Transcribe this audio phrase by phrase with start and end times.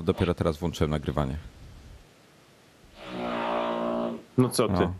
[0.00, 1.36] bo dopiero teraz włączyłem nagrywanie.
[4.38, 4.74] No co ty?
[4.74, 4.94] No.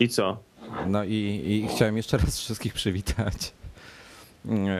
[0.00, 0.38] I co?
[0.86, 3.52] No i, i chciałem jeszcze raz wszystkich przywitać.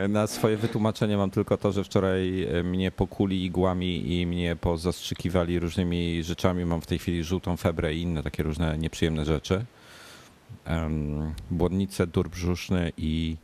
[0.09, 6.25] Na swoje wytłumaczenie mam tylko to, że wczoraj mnie pokuli igłami i mnie pozastrzykiwali różnymi
[6.25, 6.65] rzeczami.
[6.65, 9.65] Mam w tej chwili żółtą febrę i inne takie różne nieprzyjemne rzeczy.
[11.51, 13.37] Błonnicę, dur brzuszny i,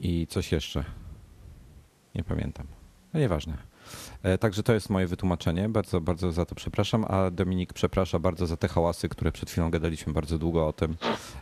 [0.00, 0.84] i coś jeszcze.
[2.14, 2.66] Nie pamiętam.
[3.14, 3.73] No nieważne.
[4.24, 5.68] E, Także to jest moje wytłumaczenie.
[5.68, 7.04] Bardzo, bardzo za to przepraszam.
[7.08, 10.96] A Dominik przeprasza bardzo za te hałasy, które przed chwilą gadaliśmy bardzo długo o tym.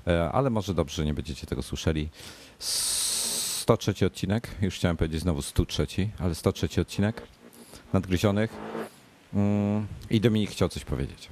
[0.06, 2.08] E, Ale może dobrze, że nie będziecie tego słyszeli.
[2.58, 5.86] 103 odcinek, już chciałem powiedzieć znowu 103,
[6.18, 7.22] ale 103 odcinek
[7.92, 8.50] nadgryzionych.
[9.34, 11.28] Mm, I Dominik chciał coś powiedzieć.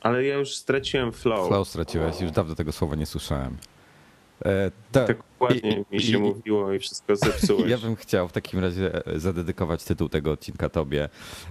[0.00, 1.48] Ale ja już straciłem flow.
[1.48, 3.56] Flow straciłeś, już dawno tego słowa nie słyszałem.
[4.44, 7.70] E, to- Dokładnie i- mi się i- mówiło i wszystko zepsułeś.
[7.70, 11.08] Ja bym chciał w takim razie e, zadedykować tytuł tego odcinka tobie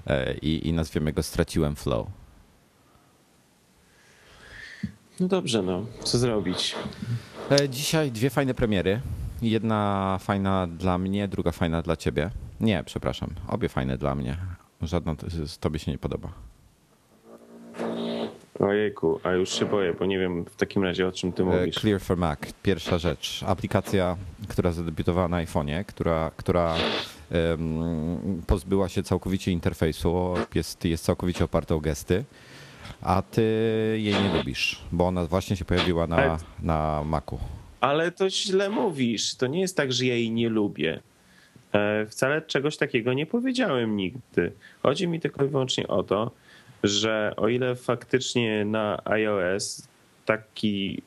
[0.08, 2.08] e, i, i nazwiemy go Straciłem Flow.
[5.20, 5.86] No dobrze, no.
[6.04, 6.76] Co zrobić?
[7.70, 9.02] Dzisiaj dwie fajne premiery.
[9.42, 12.32] Jedna fajna dla mnie, druga fajna dla ciebie.
[12.60, 14.38] Nie, przepraszam, obie fajne dla mnie.
[14.82, 16.34] Żadna z tobie się nie podoba.
[18.60, 21.46] Ojejku, a już się boję, bo nie wiem w takim razie o czym ty E,
[21.46, 21.76] mówisz.
[21.76, 23.44] Clear for Mac, pierwsza rzecz.
[23.48, 24.18] Aplikacja,
[24.48, 26.76] która zadebiutowała na iPhone'ie, która, która
[27.32, 32.24] em, pozbyła się całkowicie interfejsu, jest, jest całkowicie oparta o gesty,
[33.02, 33.42] a ty
[34.02, 37.40] jej nie lubisz, bo ona właśnie się pojawiła na, na Macu.
[37.82, 39.36] Ale to źle mówisz.
[39.36, 41.00] To nie jest tak, że ja jej nie lubię.
[41.74, 44.52] E, Wcale czegoś takiego nie powiedziałem nigdy.
[44.84, 46.32] Chodzi mi tylko i wyłącznie o to,
[46.88, 49.88] że o ile faktycznie na iOS
[50.26, 51.02] taki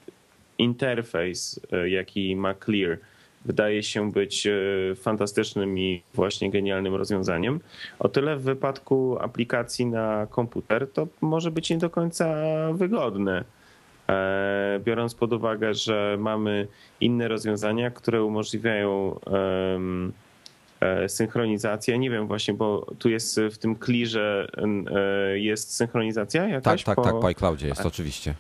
[0.59, 2.99] interfejs, e, jaki ma Clear,
[3.44, 4.53] wydaje się być e,
[4.94, 7.61] fantastycznym i właśnie genialnym rozwiązaniem,
[7.99, 12.37] o tyle w wypadku aplikacji na komputer to może być nie do końca
[12.72, 13.45] wygodne.
[14.09, 16.66] E, biorąc pod uwagę, że mamy
[17.00, 19.21] inne rozwiązania, które umożliwiają
[20.81, 21.99] e, synchronizację.
[21.99, 24.49] Nie wiem właśnie, bo tu jest w tym klirze
[24.91, 26.84] e, jest synchronizacja Tak, jakaś?
[26.84, 28.34] tak, po, tak, po iCloudzie jest oczywiście.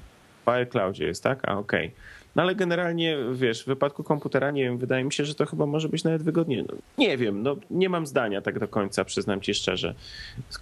[0.44, 1.48] po iCloudzie jest, tak?
[1.48, 1.90] A okej.
[2.36, 5.66] No ale generalnie, wiesz, w wypadku komputera, nie wiem, wydaje mi się, że to chyba
[5.66, 6.64] może być nawet wygodniej.
[6.68, 9.94] No, nie wiem, no nie mam zdania tak do końca, przyznam ci szczerze.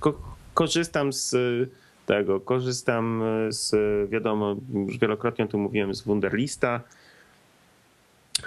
[0.00, 0.20] Ko-
[0.54, 1.68] korzystam z y,
[2.06, 3.74] tego, korzystam z,
[4.10, 4.56] wiadomo,
[4.86, 6.80] już wielokrotnie tu mówiłem, z Wunderlista.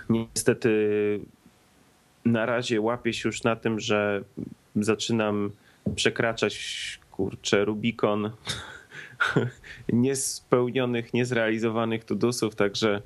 [0.09, 0.69] Niestety
[2.25, 4.23] na razie łapię się już na tym, że
[4.75, 5.51] zaczynam
[5.95, 8.31] przekraczać, kurczę, Rubikon
[9.93, 13.01] niespełnionych, niezrealizowanych tudusów, także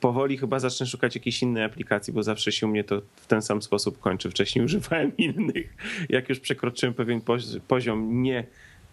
[0.00, 3.42] powoli chyba zacznę szukać jakiejś innej aplikacji, bo zawsze się u mnie to w ten
[3.42, 4.30] sam sposób kończy.
[4.30, 5.76] Wcześniej używałem innych.
[6.08, 8.46] Jak już przekroczyłem pewien poz- poziom nie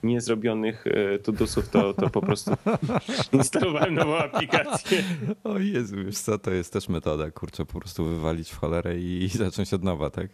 [0.04, 2.52] niezrobionych e, tudusów, to, to po prostu
[3.34, 5.04] instalowałem nową aplikację.
[5.44, 9.28] O Jezu, wiesz co, to jest też metoda, kurczę, po prostu wywalić w cholerę i
[9.28, 10.28] zacząć od nowa, tak?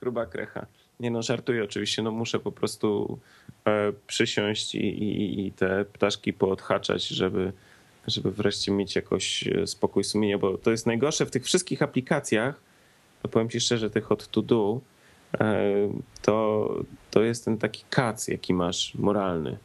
[0.00, 0.66] Gruba krecha.
[1.00, 3.18] Nie no, żartuję oczywiście, no muszę po prostu
[3.66, 7.52] e, przysiąść i, i, i te ptaszki poodhaczać, żeby,
[8.06, 12.60] żeby wreszcie mieć jakoś e, spokój sumienia, bo to jest najgorsze w tych wszystkich aplikacjach,
[13.22, 14.80] to powiem ci szczerze, tych od to do,
[15.40, 15.64] e,
[16.22, 16.68] to,
[17.10, 19.58] to jest ten taki kac, jaki masz, moralny.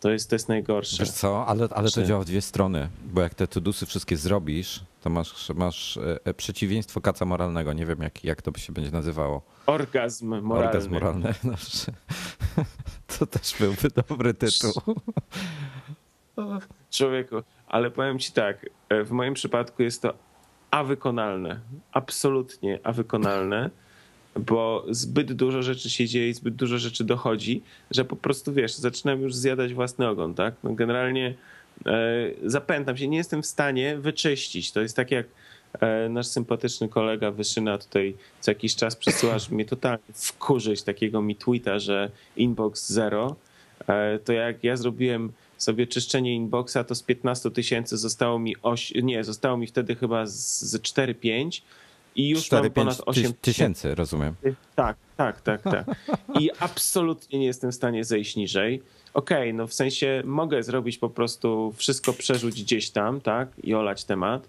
[0.00, 0.96] To jest, to jest najgorsze.
[1.04, 4.80] Wiesz co, ale, ale to działa w dwie strony, bo jak te tudusy wszystkie zrobisz,
[5.02, 7.72] to masz, masz e, przeciwieństwo kaca moralnego.
[7.72, 9.42] Nie wiem, jak, jak to by się będzie nazywało.
[9.66, 10.68] Orgazm moralny.
[10.68, 11.34] Orgazm moralny.
[11.44, 11.54] No,
[13.18, 14.72] to też byłby dobry tytuł.
[16.90, 17.36] Człowieku,
[17.66, 20.14] ale powiem ci tak, e, w moim przypadku jest to
[20.70, 21.60] awykonalne,
[21.92, 23.70] absolutnie awykonalne,
[24.40, 28.74] bo zbyt dużo rzeczy się dzieje i zbyt dużo rzeczy dochodzi, że po prostu wiesz,
[28.74, 30.54] zaczynam już zjadać własny ogon, tak?
[30.64, 31.34] No generalnie
[31.86, 34.72] e, zapętam się, nie jestem w stanie wyczyścić.
[34.72, 35.26] To jest tak jak
[35.80, 41.22] e, nasz sympatyczny kolega Wyszyna tutaj co jakiś czas przesyła, żeby mnie totalnie wkurzyć takiego
[41.22, 43.36] mi tweeta, że inbox zero,
[43.88, 48.56] e, to jak ja zrobiłem sobie czyszczenie inboxa, to z 15 tysięcy zostało mi
[49.02, 51.62] nie, zostało mi wtedy chyba z 4-5
[52.16, 54.34] i już mam 4-5 ponad 8 tyś- tysięcy, rozumiem.
[54.74, 55.84] tak, tak, tak, tak.
[56.40, 58.82] I absolutnie nie jestem w stanie zejść niżej.
[59.14, 64.04] Okej, no w sensie mogę zrobić po prostu wszystko przerzuć gdzieś tam, tak, i olać
[64.04, 64.48] temat,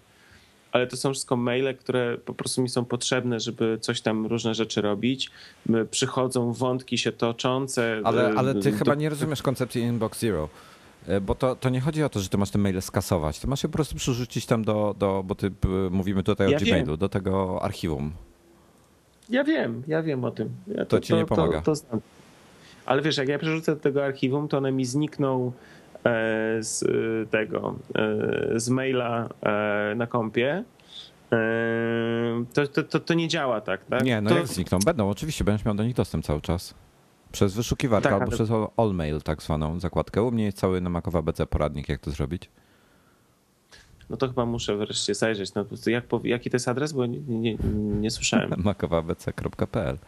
[0.72, 4.54] ale to są wszystko maile, które po prostu mi są potrzebne, żeby coś tam, różne
[4.54, 5.30] rzeczy robić.
[5.68, 8.00] M- Przychodzą wątki się toczące.
[8.04, 10.48] Ale, ale ty chyba nie rozumiesz koncepcji Inbox Zero.
[11.08, 13.40] E, Bo to, to nie chodzi o to, że ty masz te maile skasować.
[13.40, 15.50] Ty masz je po prostu przerzucić tam do, do bo ty,
[15.90, 16.96] mówimy tutaj Ja o Gmailu, wiem.
[16.96, 18.12] do tego archiwum.
[19.28, 20.50] Ja wiem, ja wiem o tym.
[20.66, 21.60] Ja to, to ci nie pomaga.
[21.60, 21.98] To, to
[22.86, 25.52] Ale wiesz, jak ja przerzucę do tego archiwum, to one mi znikną
[26.04, 26.84] e, z
[27.30, 29.28] tego, e, z maila
[29.96, 30.64] na kompie.
[32.54, 34.04] To, to, to, nie działa tak, tak?
[34.04, 34.36] Nie, no to...
[34.36, 34.78] jak znikną?
[34.84, 36.74] Będą, oczywiście, będziesz miał do nich dostęp cały czas.
[37.32, 40.22] Przez wyszukiwarkę tak, albo przez AllMail, tak zwaną zakładkę.
[40.22, 42.50] U mnie jest cały na Macowa BC poradnik, jak to zrobić.
[44.10, 45.54] No to chyba muszę wreszcie zajrzeć.
[45.54, 46.92] No, jak, jaki to jest adres?
[46.92, 47.56] Bo nie, nie,
[48.00, 48.54] nie słyszałem.
[48.64, 49.98] makowabc.pl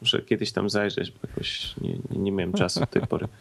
[0.00, 3.28] Muszę kiedyś tam zajrzeć, bo jakoś nie, nie miałem czasu do tej pory.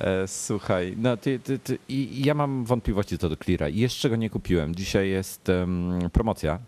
[0.00, 3.68] E, słuchaj, no ty, ty, ty, i ja mam wątpliwości co do Cleara.
[3.68, 4.74] Jeszcze go nie kupiłem.
[4.74, 6.58] Dzisiaj jest um, promocja.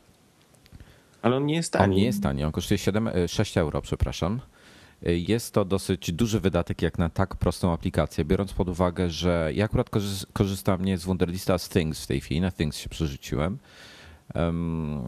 [1.23, 1.85] Ale on nie jest tani.
[1.85, 4.41] On nie jest tani, on kosztuje 7, 6 e, euro, przepraszam.
[5.03, 9.65] Jest to dosyć duży wydatek jak na tak prostą aplikację, biorąc pod uwagę, że ja
[9.65, 9.91] akurat
[10.33, 13.59] korzystam nie z Wunderlista, z Things w tej chwili, na Things się przerzuciłem.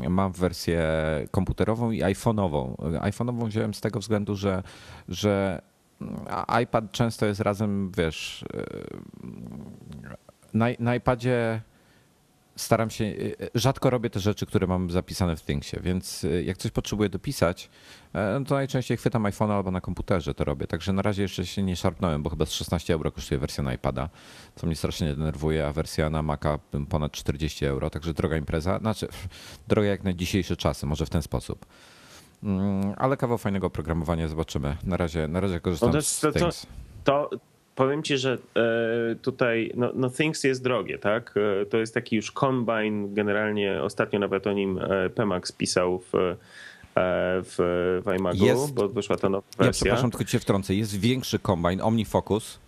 [0.08, 0.82] Mam wersję
[1.30, 2.74] komputerową i iPhone'ową.
[3.00, 4.62] iPhone'ową wziąłem z tego względu, że,
[5.08, 5.62] że
[6.62, 8.44] iPad często jest razem, wiesz,
[10.54, 11.60] na, na iPadzie
[12.56, 16.44] staram się, y, y, rzadko robię te rzeczy, które mam zapisane w Thingsie, więc y,
[16.44, 17.70] jak coś potrzebuję dopisać,
[18.12, 20.66] e, no to najczęściej chwytam iPhone'a albo na komputerze to robię.
[20.66, 23.74] Także na razie jeszcze się nie szarpnąłem, bo chyba z 16 euro kosztuje wersja na
[23.74, 24.08] iPada,
[24.56, 26.58] co mnie strasznie denerwuje, a wersja na Maca
[26.88, 29.08] ponad 40 euro, także droga impreza, znaczy
[29.68, 31.66] droga jak na dzisiejsze czasy, może w ten sposób.
[32.42, 34.76] Mm, ale kawał fajnego oprogramowania zobaczymy.
[34.84, 36.66] Na razie, na razie korzystam no z Things.
[37.04, 37.36] To, to,
[37.80, 41.34] powiem ci, że e, tutaj no, no Things jest drogie, tak?
[41.62, 46.36] E, to jest taki już combine, generalnie ostatnio nawet o nim e, Pemax pisał w,
[47.44, 47.54] w,
[48.04, 49.66] w iMagu, jest, bo wyszła ta nowa wersja.
[49.66, 50.74] Ja przepraszam, tylko cię wtrącę.
[50.74, 52.58] Jest większy combine, OmniFocus,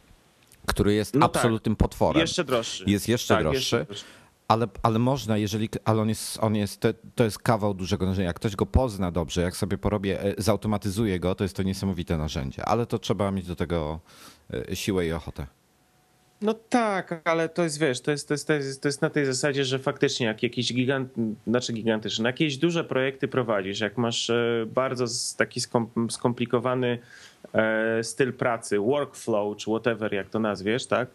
[0.67, 1.37] który jest no tak.
[1.37, 1.81] absolutnym tak.
[1.81, 2.21] potworem.
[2.21, 2.85] Jeszcze droższy.
[2.87, 3.59] Jest jeszcze tak, droższy.
[3.59, 4.05] Jeszcze droższy.
[4.53, 8.27] Ale, ale można, jeżeli, ale on jest, on jest to, to, jest kawał dużego narzędzia.
[8.27, 12.65] Jak ktoś go pozna dobrze, jak sobie porobię, zautomatyzuje go, to jest to niesamowite narzędzie.
[12.65, 14.01] Ale to trzeba mieć do tego
[14.53, 15.47] E, siłę i ochotę.
[16.41, 19.11] No tak, ale to jest, wiesz, to jest, to jest, to jest, to jest na
[19.11, 21.13] tej zasadzie, że faktycznie jak jakiś gigant,
[21.47, 25.05] znaczy gigantyczny, jakieś duże projekty prowadzisz, jak masz e, bardzo
[25.37, 25.61] taki
[26.11, 26.99] skomplikowany e,
[28.03, 31.09] styl pracy, workflow, czy whatever, jak to nazwiesz, tak,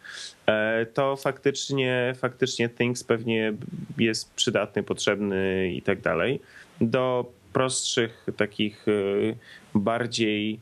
[0.93, 3.53] to faktycznie, faktycznie Things pewnie
[3.97, 6.41] jest przydatny, potrzebny i tak dalej.
[6.81, 8.85] Do prostszych, takich
[9.75, 10.59] bardziej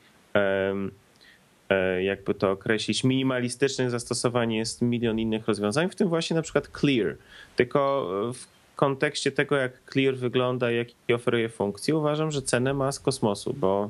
[1.69, 6.67] E, jakby to określić, minimalistycznych zastosowań jest milion innych rozwiązań, w tym właśnie na przykład
[6.79, 7.17] Clear.
[7.55, 12.99] Tylko w kontekście tego, jak Clear wygląda, jakie oferuje funkcje, uważam, że cenę ma z
[12.99, 13.89] kosmosu, bo e,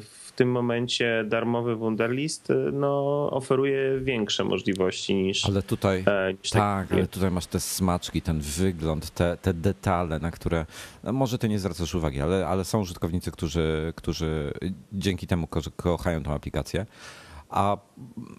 [0.00, 5.46] w w tym momencie darmowy Wunderlist y, no, oferuje większe możliwości niż.
[5.46, 10.18] Ale tutaj, e, niż tak, ale tutaj masz te smaczki, ten wygląd, te, te detale,
[10.18, 10.66] na które
[11.04, 14.52] no może ty nie zwracasz uwagi, ale, ale są użytkownicy, którzy, którzy
[14.92, 16.86] dzięki temu ko kochają tę aplikację.
[17.50, 17.76] A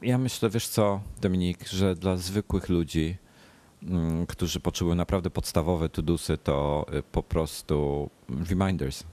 [0.01, 3.17] ja myślę, wiesz co, Dominik, że dla zwykłych ludzi,
[3.83, 8.09] mm, którzy potrzebują naprawdę podstawowe tudusy, to y, po prostu
[8.49, 9.03] reminders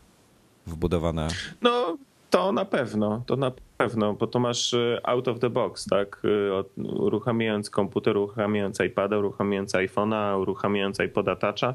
[0.67, 1.29] wbudowane.
[1.63, 1.97] No,
[2.31, 6.23] to na pewno, to na pewno, bo to masz y, out of the box, tak?
[6.25, 11.75] Y, uruchamiając komputer, uruchamiając iPada, uruchamiając iPhone'a, uruchamiając iPoda Toucha.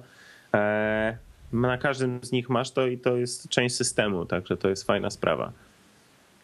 [0.54, 1.18] E,
[1.54, 5.10] na każdym z nich masz to i to jest część systemu, także to jest fajna
[5.10, 5.52] sprawa.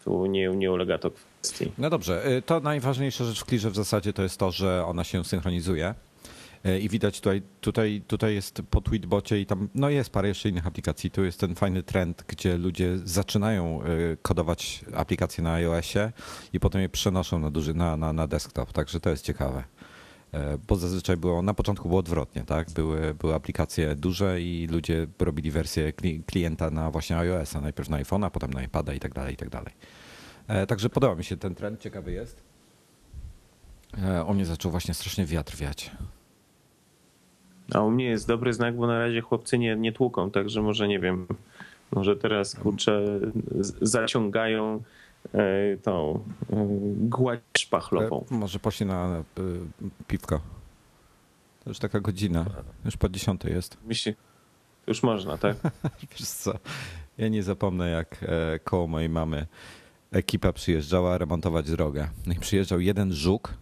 [0.04, 1.72] Tu nie, nie ulega to kwestii.
[1.78, 5.04] No dobrze, y, to najważniejsza rzecz w Clearze w zasadzie to jest to, że ona
[5.04, 5.94] się synchronizuje.
[6.64, 10.48] E, I widać tutaj, tutaj, tutaj jest po Tweetbocie i tam no jest parę jeszcze
[10.48, 11.10] innych aplikacji.
[11.10, 13.86] Tu jest ten fajny trend, gdzie ludzie zaczynają e,
[14.22, 16.12] kodować aplikacje na iOSie
[16.52, 18.72] i potem je przenoszą na, duży, na, na, na desktop.
[18.72, 19.64] Także to jest ciekawe.
[20.32, 22.70] E, bo zazwyczaj było, na początku było odwrotnie, tak?
[22.70, 25.92] Były, były aplikacje duże i ludzie robili wersję
[26.26, 29.50] klienta na właśnie iOS-a, najpierw na iPhone'a, potem na iPada i tak dalej, i tak
[29.50, 29.74] dalej.
[30.68, 32.42] Także podoba mi się ten trend, ciekawy jest.
[34.26, 35.90] O mnie zaczął właśnie strasznie wiatr wiać.
[37.74, 40.88] A u mnie jest dobry znak, bo na razie chłopcy nie, nie tłuką, także może
[40.88, 41.26] nie wiem,
[41.92, 43.20] może teraz kurczę
[43.80, 44.82] zaciągają
[45.34, 48.24] e, tą e, gładź szpachlową.
[48.30, 49.24] E, może poszli na
[50.06, 50.40] piwko.
[51.64, 52.44] To już taka godzina,
[52.84, 53.78] już po dziesiątej jest.
[53.84, 54.14] Myśli,
[54.86, 55.56] już można, tak?
[56.10, 56.52] Wiesz co,
[57.18, 58.24] ja nie zapomnę jak
[58.64, 59.46] koło mojej mamy
[60.12, 62.08] ekipa przyjeżdżała remontować drogę.
[62.26, 63.54] No i przyjeżdżał jeden żuk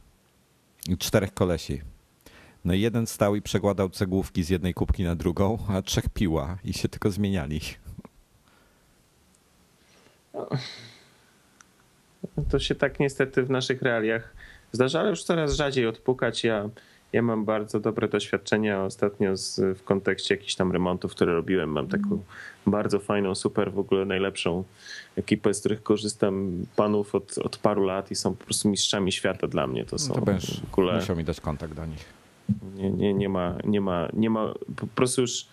[0.88, 1.80] i czterech kolesi
[2.64, 6.58] no i jeden stał i przekładał cegłówki z jednej kubki na drugą, a trzech piła
[6.64, 7.60] i się tylko zmieniali.
[12.50, 14.34] To się tak niestety w naszych realiach
[14.72, 16.44] zdarza, ale już coraz rzadziej odpukać.
[16.44, 16.68] Ja,
[17.12, 21.70] ja mam bardzo dobre doświadczenia ostatnio z, w kontekście jakichś tam remontów, które robiłem.
[21.70, 22.22] Mam taką
[22.66, 24.64] bardzo fajną, super, w ogóle najlepszą
[25.16, 29.46] ekipę, z których korzystam panów od, od paru lat i są po prostu mistrzami świata
[29.46, 29.84] dla mnie.
[29.84, 30.94] To są To będziesz w ogóle...
[30.94, 32.19] musiał mi dać kontakt do nich.
[32.80, 35.46] Nie, nie, nie, ma, nie, ma, nie ma, po prostu już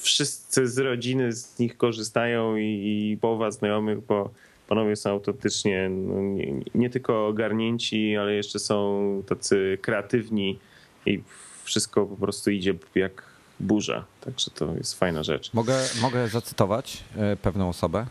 [0.00, 4.30] wszyscy z rodziny z nich korzystają i, i połowa znajomych, bo
[4.68, 10.58] panowie są autentycznie no, nie, nie tylko ogarnięci, ale jeszcze są tacy kreatywni
[11.06, 11.22] i
[11.64, 13.22] wszystko po prostu idzie jak
[13.60, 14.04] burza.
[14.20, 15.54] Także to jest fajna rzecz.
[15.54, 18.06] Mogę, mogę zacytować e, pewną osobę?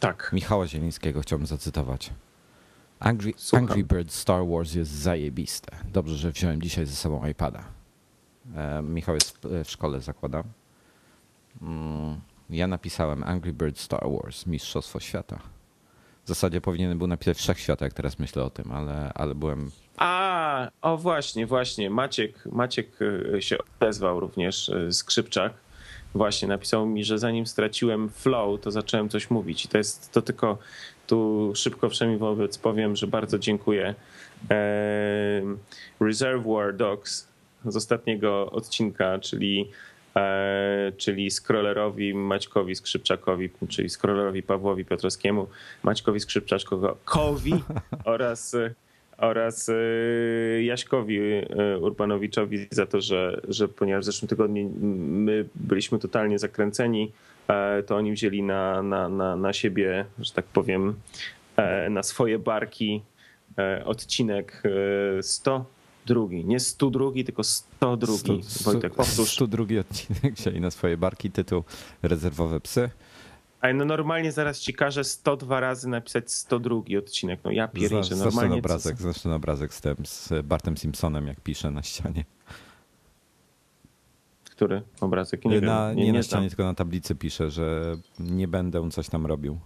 [0.00, 0.30] Tak.
[0.32, 2.10] Michała Zielińskiego chciałbym zacytować.
[3.00, 3.64] Angry, Słucham.
[3.68, 5.76] Angry Bird Star Wars jest zajebiste.
[5.92, 7.64] Dobrze, że wziąłem dzisiaj ze sobą iPada.
[8.56, 10.42] E, Michał jest w, w szkole, zakładam.
[11.62, 15.38] Mm, Ja napisałem Angry Bird Star Wars, Mistrzostwo Świata.
[16.24, 19.70] W zasadzie powinienem był napisać Wszechświata, jak teraz myślę o tym, ale, ale byłem...
[19.96, 21.90] A, o właśnie, właśnie.
[21.90, 22.98] Maciek, Maciek
[23.36, 25.52] e, się odezwał również, e, Skrzypczak.
[26.14, 29.64] Właśnie napisał mi, że zanim straciłem flow, to zacząłem coś mówić.
[29.64, 30.58] I to jest to tylko
[31.06, 33.94] tu szybko wszemi wobec powiem, że bardzo dziękuję.
[36.00, 37.28] Reservoir Dogs
[37.64, 39.70] z ostatniego odcinka, czyli
[40.16, 45.46] e, czyli Scrollerowi, Maćkowi Skrzypczakowi, czyli Scrollerowi Pawłowi Piotrowskiemu,
[45.82, 47.52] Maćkowi Skrzypczakowi
[48.04, 48.56] oraz
[49.18, 49.74] oraz e,
[50.62, 57.12] Jaśkowi e, Urbanowiczowi za to, że, że ponieważ w zeszłym tygodniu my byliśmy totalnie zakręceni,
[57.86, 60.94] to oni wzięli na, na, na, na siebie, że tak powiem,
[61.56, 63.02] e, na swoje barki
[63.58, 64.62] e, odcinek
[65.18, 65.66] e, 102.
[66.44, 68.12] Nie 102, tylko 102.
[68.64, 69.34] Wojtek, powtórz.
[69.34, 71.64] 102 odcinek wzięli na swoje barki, tytuł
[72.02, 72.90] Rezerwowe psy.
[73.60, 77.40] Ale no normalnie zaraz ci każę 102 razy napisać 102 odcinek.
[77.44, 78.58] No ja ten normalnie.
[78.58, 82.24] obrazek, znasz ten obrazek z, tym, z Bartem Simpsonem, jak pisze na ścianie.
[84.56, 85.44] Który obrazek?
[85.44, 86.50] Nie, na, wiem, nie, nie, na nie ścianie, znam.
[86.50, 89.58] tylko na tablicy pisze, że nie będę coś tam robił.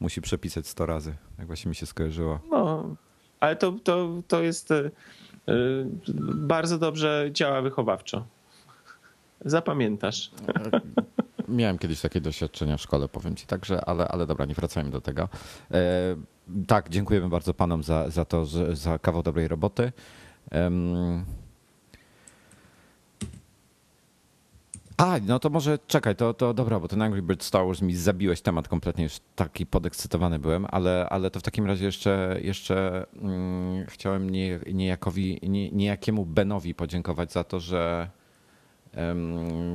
[0.00, 1.14] Musi przepisać 100 razy.
[1.38, 2.40] Jak właśnie mi się skojarzyło.
[2.50, 2.84] No,
[3.40, 4.90] ale to, to, to jest e,
[6.34, 8.26] bardzo dobrze działa wychowawczo.
[9.40, 10.30] Zapamiętasz.
[11.48, 15.00] Miałem kiedyś takie doświadczenia w szkole, powiem ci także, ale, ale dobra, nie wracajmy do
[15.00, 15.28] tego.
[15.70, 16.16] E,
[16.66, 19.92] tak, dziękujemy bardzo panom za, za to, że, za kawał dobrej roboty.
[25.02, 27.94] A, no to może czekaj, to, to dobra, bo ten Angry Bird Star Wars mi
[27.94, 33.06] zabiłeś temat kompletnie, już taki podekscytowany byłem, ale, ale to w takim razie jeszcze, jeszcze
[33.22, 38.10] mm, chciałem nie, niejakowi, nie, niejakiemu Benowi podziękować za to, że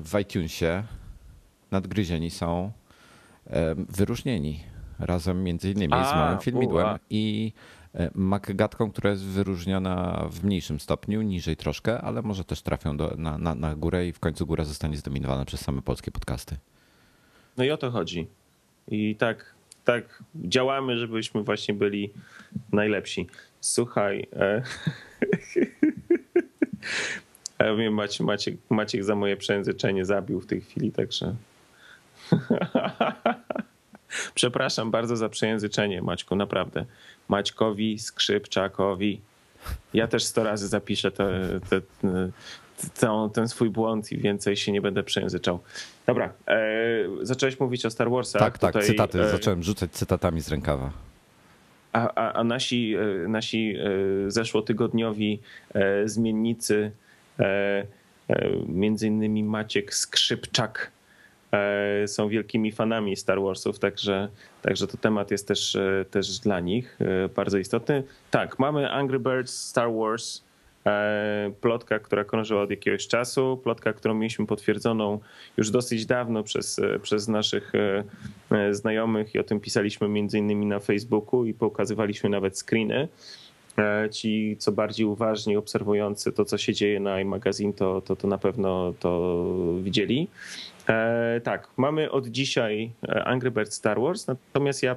[0.03, 0.83] w iTunesie
[1.71, 2.71] nadgryzieni są
[3.89, 4.63] wyróżnieni
[4.99, 7.53] razem między innymi z A, moim filmidłem i
[8.15, 13.37] MacGatką, która jest wyróżniona w mniejszym stopniu, niżej troszkę, ale może też trafią do, na,
[13.37, 16.57] na, na górę i w końcu góra zostanie zdominowana przez same polskie podcasty.
[17.57, 18.27] No i o to chodzi.
[18.87, 22.13] I tak, tak działamy, żebyśmy właśnie byli
[22.71, 23.27] najlepsi.
[23.61, 24.27] Słuchaj.
[24.33, 24.61] E...
[27.59, 31.35] Ja mnie Maciek, Maciek, Maciek za moje przejęzyczenie zabił w tej chwili, także.
[34.35, 36.85] Przepraszam bardzo za przejęzyczenie, Maćku, naprawdę.
[37.27, 39.21] Maćkowi, Skrzypczakowi.
[39.93, 41.81] Ja też sto razy zapiszę te, te,
[42.99, 45.59] te, ten, swój błąd i więcej się nie będę przejęzyczał.
[46.05, 46.59] Dobra, e,
[47.21, 48.39] zacząłeś mówić o Star Warsach.
[48.41, 49.21] Tak, tak, Tutaj, cytaty.
[49.21, 50.91] e, Zacząłem rzucać cytatami z rękawa.
[51.93, 55.39] a, a, a nasi, e, nasi e, zeszłotygodniowi
[55.73, 56.91] e, zmiennicy,
[58.67, 60.91] między innymi Maciek Skrzypczak,
[62.07, 64.29] są wielkimi fanami Star Warsów, także,
[64.61, 68.03] także to temat jest też, e, też dla nich e, bardzo istotny.
[68.31, 70.43] Tak, mamy Angry Birds Star Wars,
[70.85, 75.19] e, plotka, która krążyła od jakiegoś czasu, plotka, którą mieliśmy potwierdzoną
[75.57, 78.03] już dosyć dawno przez, e, przez naszych e,
[78.51, 83.07] e, znajomych i o tym pisaliśmy między innymi na Facebooku i pokazywaliśmy nawet screeny.
[83.77, 88.27] E, Ci, co bardziej uważni, obserwujący to, co się dzieje na iMagazine, to, to, to
[88.27, 89.43] na pewno to
[89.81, 90.27] widzieli.
[90.89, 94.95] E, tak, mamy od dzisiaj e, Angry Birds Star Wars, natomiast ja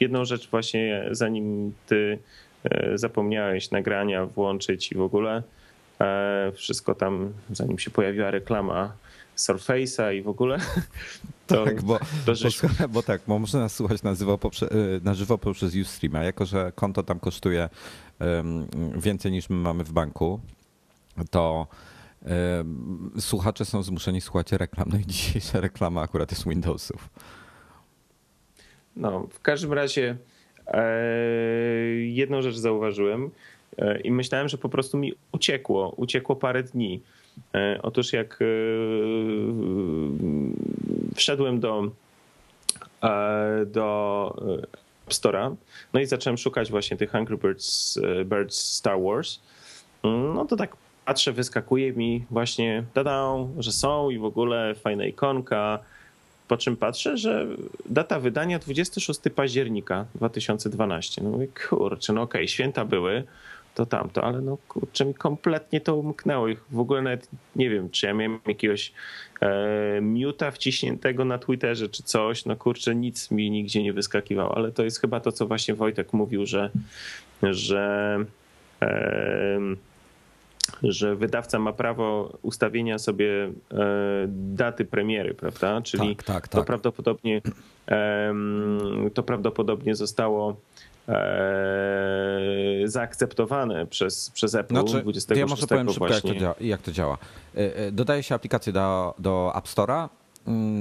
[0.00, 2.18] jedną rzecz właśnie, zanim ty
[2.64, 5.42] e, zapomniałeś nagrania włączyć i w ogóle
[6.00, 8.92] e, wszystko tam, zanim się pojawiła reklama
[9.36, 10.58] Surface'a i w ogóle,
[11.46, 12.32] to, tak, bo, to
[12.78, 16.16] bo, bo tak, bo można nas słuchać na żywo, poprze, y, na żywo poprzez Ustream,
[16.16, 17.68] a jako, że konto tam kosztuje
[18.20, 18.66] um,
[18.96, 20.40] więcej niż my mamy w banku,
[21.30, 21.66] to
[23.18, 24.88] słuchacze są zmuszeni słuchać reklam.
[24.92, 27.08] No i dzisiejsza reklama akurat jest Windowsów.
[28.96, 30.16] No, w każdym razie
[30.66, 30.92] e,
[31.96, 33.30] jedną rzecz zauważyłem.
[34.04, 37.02] i myślałem, że po prostu mi uciekło, uciekło parę dni.
[37.82, 38.38] Otóż jak
[41.14, 41.90] wszedłem do,
[43.66, 44.36] do
[45.06, 45.54] App Store'a,
[45.92, 49.40] no i zacząłem szukać właśnie tych Angry Birds, Birds Star Wars,
[50.34, 50.76] no to tak
[51.08, 55.78] patrzę, wyskakuje mi właśnie, dadą, że są i w ogóle fajna ikonka,
[56.48, 57.46] po czym patrzę, że
[57.86, 61.22] data wydania 26 października 2012.
[61.22, 63.24] No mówię, kurczę, no okej, okay, święta były,
[63.74, 66.46] to tamto, ale no kurczę, mi kompletnie to umknęło.
[66.70, 68.92] W ogóle nawet nie wiem, czy ja miałem jakiegoś
[69.40, 72.44] e, miuta wciśniętego na Twitterze czy coś.
[72.44, 76.12] No kurczę, nic mi nigdzie nie wyskakiwało, ale to jest chyba to, co właśnie Wojtek
[76.12, 76.70] mówił, że,
[77.42, 78.18] że
[78.82, 79.58] e,
[80.82, 83.50] że wydawca ma prawo ustawienia sobie e,
[84.28, 85.82] daty premiery, prawda?
[85.82, 86.60] Czyli tak, tak, tak.
[86.60, 87.42] to prawdopodobnie
[89.14, 90.56] to prawdopodobnie zostało
[91.08, 96.82] e, zaakceptowane przez, przez Apple znaczy, 26 Ja może powiem szybko, jak to, działa, jak
[96.82, 97.18] to działa.
[97.54, 100.08] E, dodaje się aplikację do, do App Store'a,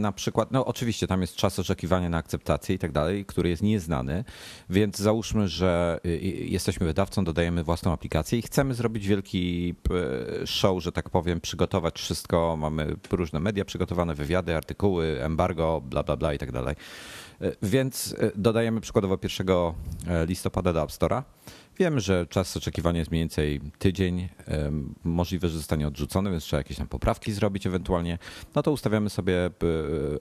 [0.02, 3.64] na przykład, no oczywiście tam jest czas oczekiwania na akceptację i tak dalej, który jest
[3.64, 4.24] nieznany,
[4.70, 9.76] więc załóżmy, że y, y, jesteśmy wydawcą, dodajemy własną aplikację i chcemy zrobić wielki
[10.46, 16.18] show, że tak powiem, przygotować wszystko, mamy różne media przygotowane, wywiady, artykuły, embargo, bla, bla,
[16.18, 16.76] bla i tak dalej.
[17.42, 19.48] Y, więc dodajemy przykładowo 1
[20.28, 21.24] listopada do App Store'a
[21.80, 24.30] Wiem, że czas oczekiwania jest mniej więcej tydzień.
[25.04, 28.18] Możliwe, że zostanie odrzucony, więc trzeba jakieś tam poprawki zrobić ewentualnie.
[28.56, 29.50] No to ustawiamy sobie e,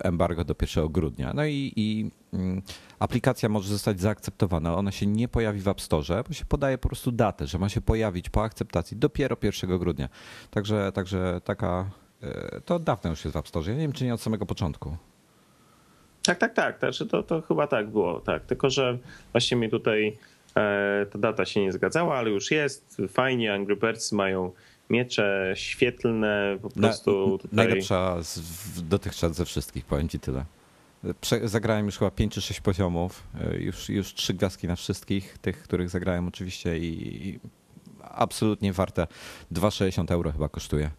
[0.01, 1.33] embargo do 1 grudnia.
[1.35, 2.63] No i, i mm,
[2.99, 4.75] aplikacja może zostać zaakceptowana.
[4.75, 7.69] Ona się nie pojawi w App Store, bo się podaje po prostu datę, że ma
[7.69, 10.09] się pojawić po akceptacji dopiero 1 grudnia.
[10.51, 11.91] Także, także taka.
[12.23, 13.67] E, to dawno już jest w App Store.
[13.67, 14.97] Ja nie wiem, czy nie od samego początku.
[16.27, 16.79] Tak, tak, tak.
[16.79, 18.45] Znaczy to, to chyba tak było, tak.
[18.45, 18.99] Tylko, że
[19.33, 20.19] właśnie mi tutaj
[21.11, 23.03] ta data się nie zgadzała, ale już jest.
[23.09, 24.53] Fajnie, Angry Birds mają
[24.91, 27.51] miecze świetlne, po prostu Na, tutaj...
[27.53, 28.41] Najlepsza z,
[28.89, 30.45] dotychczas ze wszystkich, powiem ci tyle.
[31.21, 35.39] Prze zagrałem już chyba 5 czy 6 poziomów, e, już, już 3 gwiazdki na wszystkich,
[35.39, 37.41] tych, których zagrałem oczywiście i, i
[38.03, 39.07] absolutnie warte
[39.53, 40.91] 2,60 euro chyba kosztuje.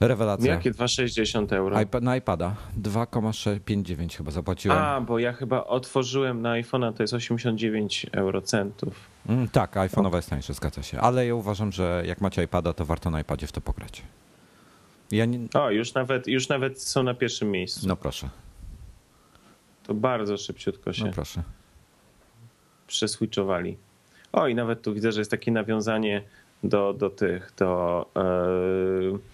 [0.00, 0.54] Rewelacja.
[0.54, 1.76] Jakie 2,60 euro?
[2.00, 4.78] na iPada 2,59 chyba zapłaciłem.
[4.78, 8.94] A, bo ja chyba otworzyłem na iPhone'a, to jest 89 eurocentów.
[9.28, 11.00] Mm, tak, iPhone'owa jest tańsze, zgadza się.
[11.00, 14.02] Ale ja uważam, że jak macie iPada, to warto na iPadzie w to pograć.
[15.10, 15.38] Ja nie...
[15.54, 17.88] O, już nawet, już nawet są na pierwszym miejscu.
[17.88, 18.28] No proszę.
[19.82, 21.04] To bardzo szybciutko się.
[21.04, 21.42] No proszę.
[22.86, 23.76] Przeswitchowali.
[24.32, 26.22] O, i nawet tu widzę, że jest takie nawiązanie
[26.64, 28.06] do, do tych, do.
[29.12, 29.31] Yy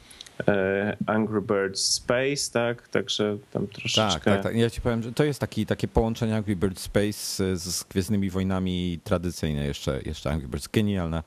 [1.07, 2.89] Angry Birds Space, tak?
[2.89, 4.13] Także tam troszeczkę...
[4.13, 4.57] Tak, tak, tak.
[4.57, 8.31] Ja ci powiem, że to jest taki, takie połączenie Angry Birds Space z, z Gwiezdnymi
[8.31, 10.69] Wojnami tradycyjne jeszcze, jeszcze Angry Birds.
[10.69, 11.23] Genialna, e,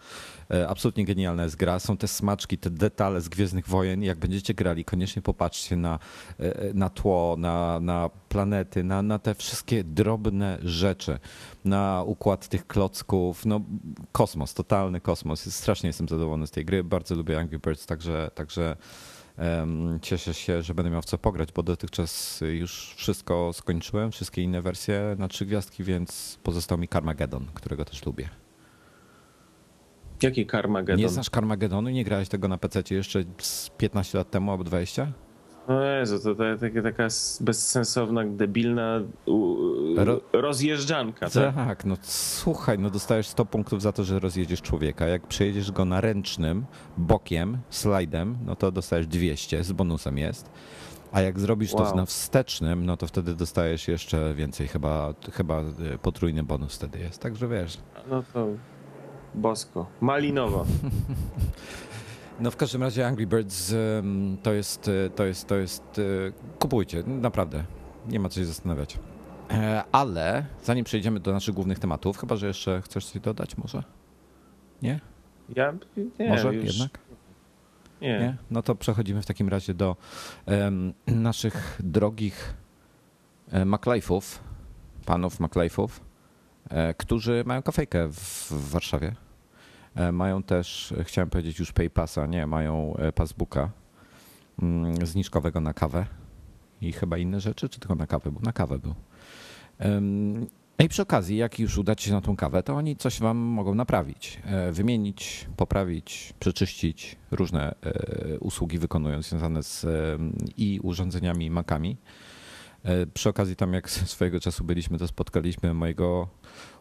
[0.68, 1.80] absolutnie genialna jest gra.
[1.80, 4.04] Są te smaczki, te detale z Gwiezdnych Wojen.
[4.04, 6.00] Jak będziecie grali, koniecznie popatrzcie na,
[6.40, 11.20] e, na tło, na, na planety, na, na te wszystkie drobne rzeczy,
[11.66, 13.46] na układ tych klocków.
[13.46, 13.62] No
[14.12, 15.54] kosmos, totalny kosmos.
[15.56, 16.84] Strasznie jestem zadowolony z tej gry.
[16.84, 18.78] Bardzo lubię Angry Birds, także, także
[20.02, 24.62] Cieszę się, że będę miał w co pograć, bo dotychczas już wszystko skończyłem, wszystkie inne
[24.62, 28.41] wersje na trzy gwiazdki, więc pozostał mi Carmageddon, którego też lubię.
[30.24, 30.98] Jaki Carmageddon?
[30.98, 31.90] Nie znasz Carmageddonu?
[31.90, 33.24] Nie grałeś tego na PC jeszcze
[33.78, 35.08] 15 lat temu albo 20?
[35.68, 37.08] O Jezu, to, to, to taka
[37.42, 39.00] bezsensowna, debilna
[39.96, 40.22] Ro...
[40.34, 41.30] rozjeżdżanka.
[41.30, 41.56] Tak?
[41.56, 45.08] tak, no słuchaj, no dostajesz 100 punktów za to, że rozjedziesz człowieka.
[45.08, 46.66] Jak przejedziesz go na ręcznym,
[46.98, 50.52] bokiem, slajdem, no to dostajesz 200, z bonusem jest.
[51.12, 51.86] A jak zrobisz wow.
[51.86, 57.00] to na wstecznym, no to wtedy dostajesz jeszcze więcej, chyba, chyba y, potrójny bonus wtedy
[57.00, 57.22] jest.
[57.22, 57.78] Także wiesz.
[58.10, 58.48] No to
[59.36, 59.86] bosko.
[60.02, 60.66] Malinowo.
[62.40, 63.74] No w każdym razie Angry Birds
[64.44, 67.64] to jest, e, to jest, to jest, e, kupujcie, naprawdę,
[68.08, 69.00] nie ma co się zastanawiać.
[69.52, 73.84] E, ale zanim przejdziemy do naszych głównych tematów, chyba że jeszcze chcesz coś dodać może?
[74.82, 75.00] Nie?
[75.56, 75.74] Ja
[76.20, 76.66] nie, Może już...
[76.66, 77.00] jednak?
[78.02, 78.20] Nie.
[78.20, 78.38] nie.
[78.52, 79.96] No to przechodzimy w takim razie do
[80.46, 82.54] um, naszych drogich
[83.52, 84.40] MacLife'ów,
[85.06, 85.90] panów MacLife'ów,
[86.98, 89.16] którzy mają kafejkę w, Warszawie.
[89.96, 93.70] E, mają też, e, chciałem powiedzieć już PayPassa, nie, mają e, Passbooka
[94.62, 96.06] mm, zniżkowego na kawę
[96.82, 98.96] i chyba inne rzeczy, czy tylko na kawę, bo na kawę był.
[100.80, 103.38] No i przy okazji, jak już udacie się na tą kawę, to oni coś wam
[103.38, 104.40] mogą naprawić,
[104.72, 107.76] wymienić, poprawić, przeczyścić, różne
[108.40, 109.86] usługi wykonują związane z
[110.58, 111.98] i urządzeniami Macami.
[113.14, 116.28] Przy okazji tam jak swojego czasu byliśmy, to spotkaliśmy mojego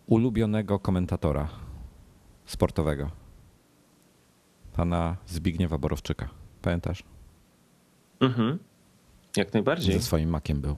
[0.06, 1.48] ulubionego komentatora
[2.46, 3.10] sportowego.
[4.72, 6.28] Pana Zbigniewa Borowczyka.
[6.62, 7.04] Pamiętasz?
[8.20, 8.58] Mhm.
[9.36, 9.94] Jak najbardziej.
[9.94, 10.76] Ze swoim makiem był.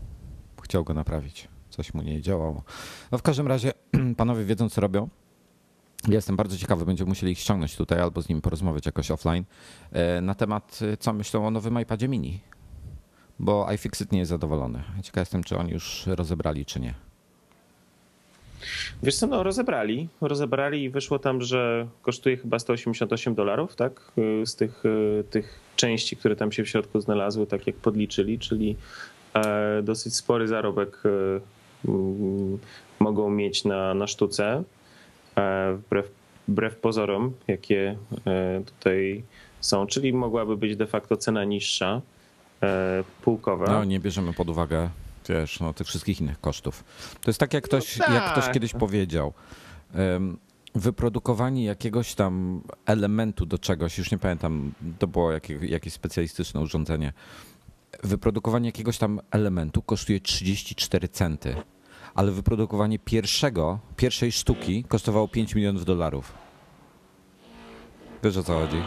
[0.63, 1.49] Chciał go naprawić.
[1.71, 2.63] Coś mu nie działało.
[3.13, 3.73] No w każdym razie
[4.17, 5.09] panowie wiedzą, co robią.
[6.09, 9.45] Ja jestem bardzo ciekawy, będziemy musieli ich ściągnąć tutaj albo z nim porozmawiać jakoś offline
[9.93, 12.41] e, na temat, e, co myślą o nowym iPadzie mini.
[13.43, 14.83] Bo iFixit nie jest zadowolony.
[15.03, 16.95] Ciekaw jestem, czy oni już rozebrali, czy nie.
[19.03, 20.09] Wiesz co, no rozebrali.
[20.21, 24.13] Rozebrali i wyszło tam, że kosztuje chyba 188 dolarów, tak?
[24.43, 28.39] Y, z tych, y, tych części, które tam się w środku znalazły, tak jak podliczyli,
[28.39, 28.77] czyli
[29.35, 31.41] e, dosyć spory zarobek y,
[32.99, 34.63] mogą mieć na, na sztuce.
[35.37, 36.11] E, wbrew,
[36.49, 39.23] wbrew pozorom, jakie e, tutaj
[39.61, 42.01] są, czyli mogłaby być de facto cena niższa,
[43.23, 43.67] półkowa.
[43.67, 44.91] No nie bierzemy pod uwagę
[45.29, 46.85] wiesz, no, tych wszystkich innych kosztów.
[47.21, 48.15] To jest tak, jak ktoś, no tak.
[48.15, 49.33] jak ktoś kiedyś powiedział.
[50.75, 57.13] Wyprodukowanie jakiegoś tam elementu do czegoś, już nie pamiętam, to było jakie, jakieś specjalistyczne urządzenie.
[58.03, 61.57] Wyprodukowanie jakiegoś tam elementu kosztuje 34 centy,
[62.15, 66.33] ale wyprodukowanie pierwszego, pierwszej sztuki kosztowało 5 milionów dolarów.
[68.25, 68.83] Wiesz o co chodzi?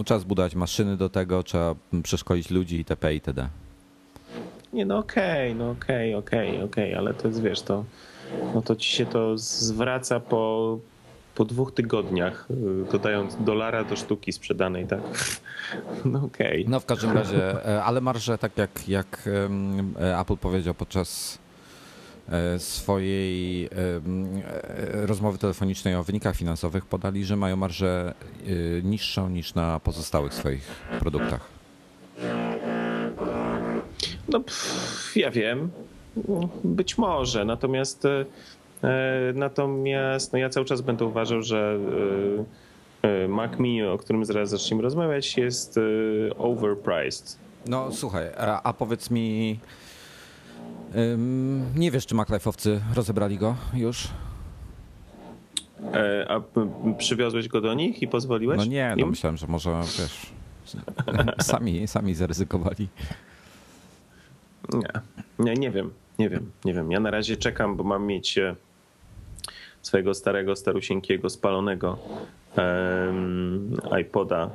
[0.00, 3.14] No, trzeba zbudować maszyny do tego, trzeba przeszkolić ludzi itp.
[3.14, 3.48] itd.
[4.72, 7.84] Nie, no okej, okay, no okej, okay, okej, okay, okej, ale to jest, wiesz, to,
[8.54, 10.78] no to ci się to zwraca po,
[11.34, 15.00] po dwóch tygodniach, y, dodając dolara do sztuki sprzedanej, tak?
[16.04, 16.64] No okej.
[16.68, 19.28] No w każdym razie, e, ale marże, tak jak, jak
[20.00, 21.38] e, Apple powiedział podczas
[22.58, 23.68] swojej
[24.92, 28.14] rozmowy telefonicznej o wynikach finansowych, podali, że mają marżę
[28.82, 30.62] niższą niż na pozostałych swoich
[31.00, 31.40] produktach.
[34.28, 35.70] No, pff, ja wiem.
[36.64, 37.44] Być może.
[37.44, 41.78] Natomiast e, natomiast no ja cały czas będę uważał, że
[43.02, 45.80] e, e, Mac Mini, o którym zaraz zaczniemy rozmawiać, jest
[46.38, 47.36] overpriced.
[47.66, 48.26] No słuchaj,
[48.64, 49.58] a powiedz mi,
[51.74, 54.08] nie wiesz, czy MacLife'owcy rozebrali go już?
[56.28, 56.40] A
[56.98, 58.58] przywiozłeś go do nich i pozwoliłeś?
[58.58, 60.32] No nie, no myślałem, że może wiesz,
[61.50, 62.88] sami, sami zaryzykowali.
[64.72, 64.82] Nie,
[65.38, 66.90] nie, nie wiem, nie wiem, nie wiem.
[66.90, 68.56] Ja na razie czekam, bo mam mieć e,
[69.82, 71.98] swojego starego, starusieńkiego, spalonego
[72.56, 74.50] um, iPoda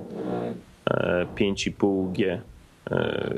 [1.36, 2.42] 5,5G e, e,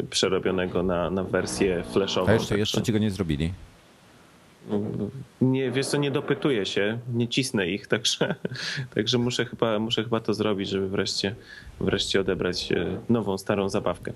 [0.10, 2.28] przerobionego na, na wersję flashową.
[2.28, 3.54] A jeszcze, jeszcze ci go nie zrobili?
[5.42, 8.36] Nie, wiesz co, nie dopytuję się, nie cisnę ich, także,
[8.96, 11.36] także muszę, chyba, muszę chyba to zrobić, żeby wreszcie,
[11.80, 12.70] wreszcie odebrać
[13.10, 14.14] nową, starą zabawkę.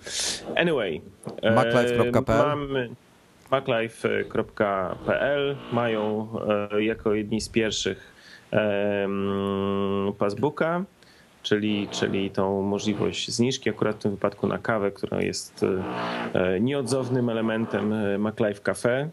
[0.56, 1.02] Anyway.
[1.56, 2.90] MacLife.pl
[3.52, 4.76] MacLife.pl
[5.74, 6.28] mają
[6.72, 8.12] e, jako jedni z pierwszych
[10.18, 10.84] passbooka,
[11.44, 15.66] czyli, czyli tą możliwość zniżki, akurat w tym wypadku na kawę, która jest
[16.34, 19.10] e, nieodzownym elementem e, MacLife Cafe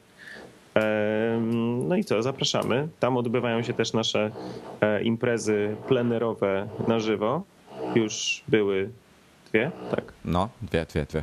[1.83, 2.89] no i co, zapraszamy.
[3.01, 4.31] Tam odbywają się też nasze
[4.81, 7.43] e, imprezy plenerowe na żywo.
[7.95, 8.91] Już były
[9.51, 10.13] dwie, tak?
[10.25, 11.23] No, dwie, dwie, dwie.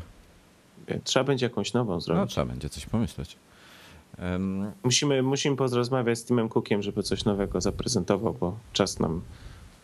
[1.03, 2.21] Trzeba będzie jakąś nową zrobić.
[2.21, 3.37] No, trzeba będzie coś pomyśleć.
[4.19, 4.71] Um...
[4.83, 9.21] Musimy, musimy porozmawiać z Timem Cookiem, żeby coś nowego zaprezentował, bo czas nam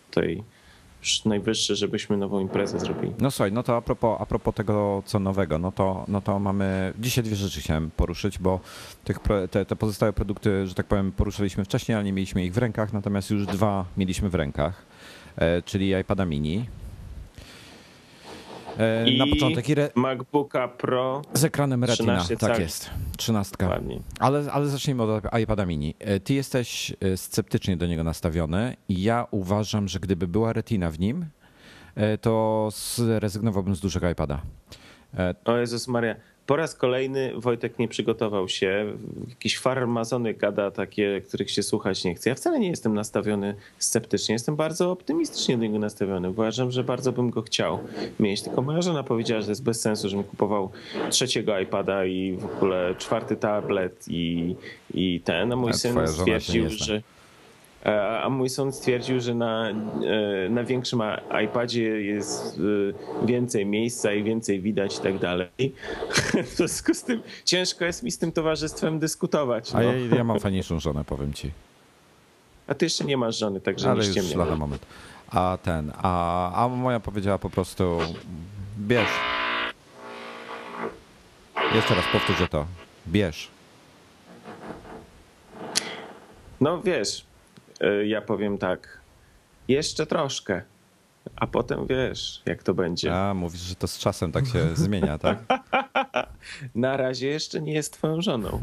[0.10, 0.44] tutaj
[1.26, 3.14] najwyższy, żebyśmy nową imprezę zrobili.
[3.20, 6.40] No słuchaj, no to a propos, a propos tego, co nowego, no to, no to
[6.40, 8.60] mamy, dzisiaj dwie rzeczy chciałem poruszyć, bo
[9.04, 9.20] tych,
[9.52, 12.94] te, te pozostałe produkty, że tak powiem, poruszyliśmy wcześniej, ale nie mieliśmy ich w rękach,
[12.94, 14.86] natomiast już dwa mieliśmy w rękach,
[15.36, 16.66] e, czyli iPada mini
[19.06, 19.90] I na początek i re...
[19.96, 22.90] MacBooka Pro z ekranem Retina, tak jest.
[23.18, 23.56] 13.
[24.20, 25.96] Ale, ale zacznijmy od iPada mini.
[26.00, 30.92] E, ty jesteś e, sceptycznie do niego nastawiony i ja uważam, że gdyby była Retina
[30.92, 31.26] w nim,
[32.22, 34.42] to zrezygnowałbym z dużego iPada.
[35.46, 36.16] O Jezus Maria
[36.52, 38.94] po raz kolejny Wojtek nie przygotował się.
[39.30, 42.30] Jakiś farmazony gada takie, których się słuchać nie chce.
[42.30, 44.34] Ja wcale nie jestem nastawiony sceptycznie.
[44.34, 46.30] Jestem bardzo optymistycznie do niego nastawiony.
[46.30, 47.80] Uważam, że bardzo bym go chciał
[48.20, 48.42] mieć.
[48.42, 50.72] Tylko moja żona powiedziała, że to jest bez sensu, żebym kupował
[51.10, 54.56] trzeciego iPada i w ogóle czwarty tablet i,
[54.94, 55.54] i ten.
[55.54, 57.21] A mój A syn stwierdził, że E,
[58.24, 61.02] a mój sąd stwierdził, że na, e, na większym
[61.46, 62.60] iPadzie jest
[63.24, 65.50] e, więcej miejsca i więcej widać i tak dalej.
[66.46, 69.74] W związku z tym ciężko jest mi z tym towarzystwem dyskutować.
[69.74, 69.80] No.
[69.80, 71.52] A ja, ja mam fajniejszą żonę, powiem ci.
[72.68, 74.86] A ty jeszcze nie masz żony, także Ale nie już lada moment.
[75.30, 78.00] A ten, a, a moja powiedziała po prostu
[78.80, 79.10] bierz.
[81.76, 82.66] Jeszcze raz powtórzę to.
[83.08, 83.48] Bierz.
[86.62, 87.31] No wiesz, e,
[88.06, 89.02] ja powiem tak,
[89.68, 90.62] jeszcze troszkę,
[91.36, 93.16] a potem wiesz, jak to będzie.
[93.16, 95.38] A, mówisz, że to z czasem tak się zmienia, tak?
[96.76, 98.60] Na razie jeszcze nie jest twoją żoną.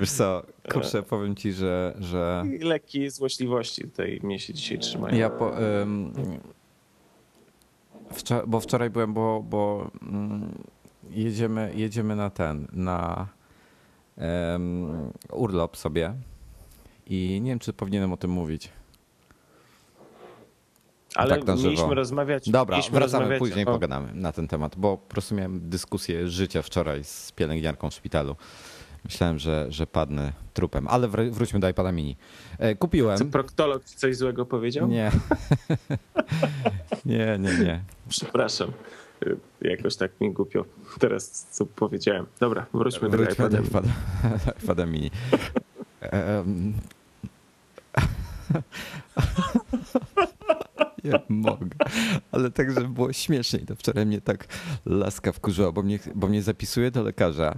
[0.00, 1.94] Wiesz co, kurczę, powiem ci, że...
[1.98, 2.44] że...
[2.60, 5.16] Lekkie złośliwości tutaj mnie się dzisiaj trzymają.
[5.16, 6.12] Ja po, um,
[8.12, 10.54] wczor- bo wczoraj byłem, bo, bo um,
[11.10, 13.26] jedziemy, jedziemy na ten, na
[14.16, 16.14] um, urlop sobie
[17.10, 18.68] i nie wiem, czy powinienem o tym mówić.
[21.14, 21.68] Ale tak żywo.
[21.70, 22.50] mieliśmy rozmawiać.
[22.50, 23.72] Dobra, mieliśmy wracamy rozmawiać później, o...
[23.72, 28.36] pogadamy na ten temat, bo po prostu miałem dyskusję życia wczoraj z pielęgniarką w szpitalu.
[29.04, 32.16] Myślałem, że, że padnę trupem, ale wr- wróćmy do iPada mini.
[32.58, 33.18] E, Kupiłem.
[33.18, 34.88] Co, proktolog coś złego powiedział?
[34.88, 35.10] Nie.
[37.04, 37.80] nie, nie, nie.
[38.08, 38.72] Przepraszam.
[39.62, 40.64] Jakoś tak mi głupio
[40.98, 42.26] teraz co powiedziałem.
[42.40, 43.88] Dobra, wróćmy, Wróćmy do do iPada.
[44.22, 45.10] iPada, iPada mini.
[51.04, 51.76] Nie mogę.
[52.32, 53.66] Ale tak, żeby było śmieszniej.
[53.66, 54.46] To wczoraj mnie tak
[54.86, 57.54] laska wkurzyła, bo mnie, bo mnie zapisuje do lekarza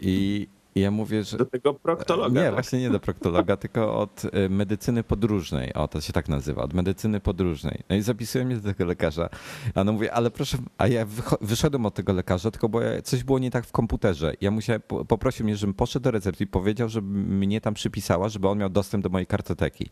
[0.00, 1.36] i i ja mówię, że...
[1.36, 2.40] Do tego proktologa.
[2.40, 2.54] Nie, tak?
[2.54, 5.74] właśnie nie do proktologa, tylko od y, medycyny podróżnej.
[5.74, 7.82] O, to się tak nazywa, od medycyny podróżnej.
[7.88, 9.28] No i zapisuję mnie do tego lekarza.
[9.74, 11.06] A no mówię, ale proszę, a ja
[11.40, 14.32] wyszedłem od tego lekarza, tylko bo ja, coś było nie tak w komputerze.
[14.40, 18.28] Ja musiałem, po- poprosił mnie, żebym poszedł do recepcji i powiedział, żeby mnie tam przypisała,
[18.28, 19.90] żeby on miał dostęp do mojej kartoteki.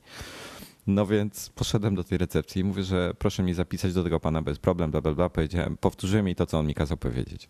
[0.86, 4.42] No więc poszedłem do tej recepcji i mówię, że proszę mi zapisać do tego pana
[4.42, 5.28] bez problem, bla, bla, bla.
[5.28, 7.48] Powiedziałem, powtórzyłem jej to, co on mi kazał powiedzieć.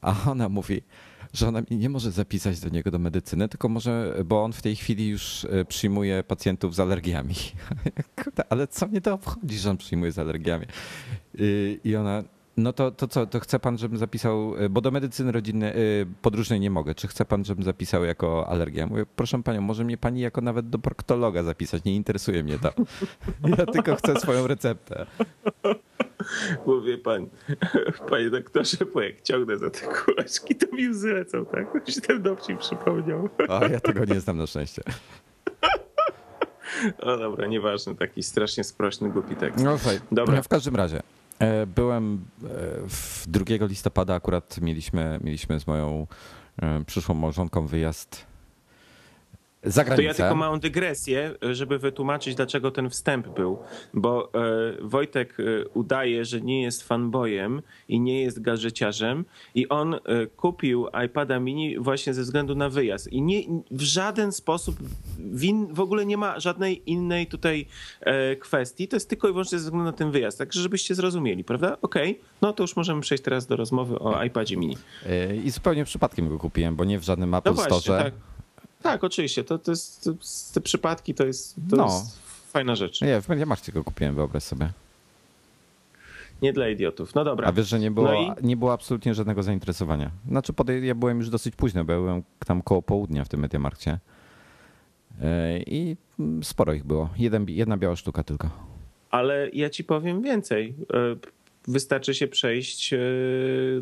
[0.00, 0.82] A ona mówi,
[1.32, 4.62] że ona mi nie może zapisać do niego do medycyny, tylko może, bo on w
[4.62, 7.34] tej chwili już e, przyjmuje pacjentów z alergiami.
[8.50, 10.66] Ale co mnie to obchodzi, że on przyjmuje z alergiami?
[11.38, 12.22] I- I ona,
[12.56, 15.74] no to, to co, to chce pan, żebym zapisał, e, bo do medycyny rodzinnej, e,
[16.22, 16.94] podróżnej nie mogę.
[16.94, 18.80] Czy chce pan, żebym zapisał jako alergię?
[18.80, 22.58] Ja Mówię, proszę panią, może mnie pani jako nawet do proktologa zapisać, nie interesuje mnie
[22.58, 22.70] to.
[23.58, 25.06] Ja tylko chcę swoją receptę.
[26.66, 27.26] Mówię pan,
[28.10, 31.66] panie doktorze, bo jak ciągnę za te kółeczki, to mi łzy lecą, tak?
[31.90, 33.28] Się ten dowcip przypomniał.
[33.48, 34.82] A ja tego nie znam na szczęście.
[36.98, 39.64] O dobra, nieważne, taki strasznie sprośny, głupi tekst.
[39.64, 40.42] No słuchaj, Dobra.
[40.42, 41.02] w każdym razie.
[41.38, 42.48] e, Byłem e,
[42.88, 46.06] w 2 listopada, akurat mieliśmy, mieliśmy z moją
[46.62, 48.26] e, przyszłą małżonką wyjazd
[49.96, 53.58] To ja tylko małą dygresję, żeby wytłumaczyć, dlaczego ten wstęp był.
[53.94, 54.38] Bo e,
[54.80, 59.98] Wojtek e, udaje, że nie jest fanboyem i nie jest gadżeciarzem i on e,
[60.36, 63.12] kupił iPada mini właśnie ze względu na wyjazd.
[63.12, 64.76] I nie, w żaden sposób
[65.18, 67.66] win, w ogóle nie ma żadnej innej tutaj
[68.00, 68.88] e, kwestii.
[68.88, 70.38] To jest tylko i wyłącznie ze względu na ten wyjazd.
[70.38, 71.76] Także żebyście zrozumieli, prawda?
[71.82, 74.76] Okej, no to już możemy przejść teraz do rozmowy o iPadzie mini.
[75.06, 78.04] E, I zupełnie przypadkiem go kupiłem, bo nie w żadnym Apple No właśnie, Store.
[78.04, 78.14] tak.
[78.82, 79.44] Tak, oczywiście.
[79.44, 80.10] To, to jest, to,
[80.54, 81.84] te przypadki to jest, to No.
[81.84, 82.18] jest
[82.52, 83.00] fajna rzecz.
[83.00, 84.70] Nie, w Mediamarkcie go kupiłem, wyobraź sobie.
[86.42, 87.14] Nie dla idiotów.
[87.14, 87.48] No dobra.
[87.48, 88.32] A wiesz, że nie było, No i?
[88.46, 90.10] nie było absolutnie żadnego zainteresowania.
[90.28, 93.40] Znaczy, podej- ja byłem już dosyć późno, bo ja byłem tam koło południa w tym
[93.40, 93.98] Mediamarkcie.
[95.22, 95.96] E, I
[96.42, 97.08] sporo ich było.
[97.18, 98.50] Jeden, jedna biała sztuka tylko.
[99.10, 100.74] Ale ja ci powiem więcej.
[101.68, 102.92] E, Wystarczy się przejść.
[102.92, 102.98] e,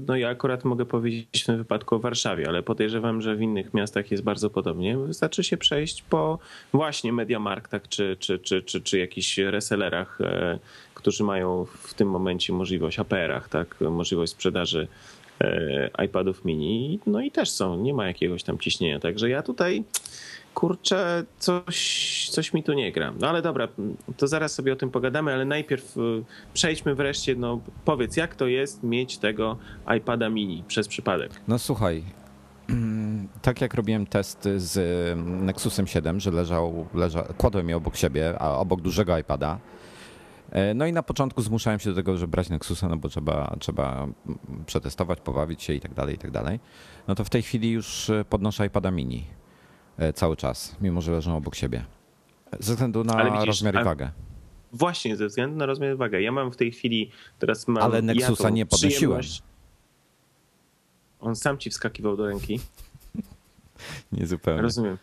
[0.06, 3.74] No ja akurat mogę powiedzieć w tym wypadku o Warszawie, ale podejrzewam, że w innych
[3.74, 4.98] miastach jest bardzo podobnie.
[4.98, 6.38] Wystarczy się przejść po
[6.72, 10.58] właśnie Mediamarktach czy, czy, czy, czy, czy jakichś resellerach, e,
[10.94, 14.88] którzy mają w tym momencie możliwość, APR-ach, tak, możliwość sprzedaży
[15.40, 16.98] e, iPadów mini.
[17.06, 19.00] No i też są, nie ma jakiegoś tam ciśnienia.
[19.00, 19.84] Także ja tutaj
[20.54, 23.12] kurczę, coś, coś mi tu nie gra.
[23.20, 23.68] No ale dobra,
[24.16, 26.00] to zaraz sobie o tym pogadamy, ale najpierw y,
[26.54, 29.56] przejdźmy wreszcie, no powiedz, jak to jest mieć tego
[29.96, 31.40] iPada mini przez przypadek?
[31.48, 32.02] No słuchaj,
[33.42, 34.78] tak jak robiłem test z
[35.12, 39.58] mm, Nexusem 7, że leżał, leżał, kładłem je obok siebie, a obok dużego iPada.
[40.50, 43.56] E, No i na początku zmuszałem się do tego, żeby brać Nexusa, no bo trzeba,
[43.58, 46.60] trzeba mm, przetestować, pobawić się i tak dalej, i tak dalej.
[47.08, 49.39] No to w tej chwili już e, podnoszę iPada mini
[50.14, 51.84] cały czas, mimo że leżą obok siebie.
[52.58, 54.10] Ze względu na widzisz, rozmiar i wagę.
[54.72, 56.22] Właśnie ze względu na rozmiar i wagę.
[56.22, 59.22] Ja mam w tej chwili, teraz mam Ale ja Nexusa tą nie podnosiłem.
[61.20, 62.60] On sam ci wskakiwał do ręki.
[64.12, 64.62] Nie zupełnie.
[64.62, 64.98] Rozumiem.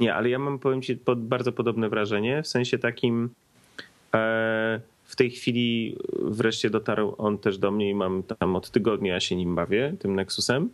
[0.00, 3.30] Nie, ale ja mam, powiem ci, pod, bardzo podobne wrażenie, w sensie takim
[4.14, 9.12] e, w tej chwili wreszcie dotarł on też do mnie i mam tam od tygodnia
[9.14, 10.70] ja się nim bawię, tym Nexusem.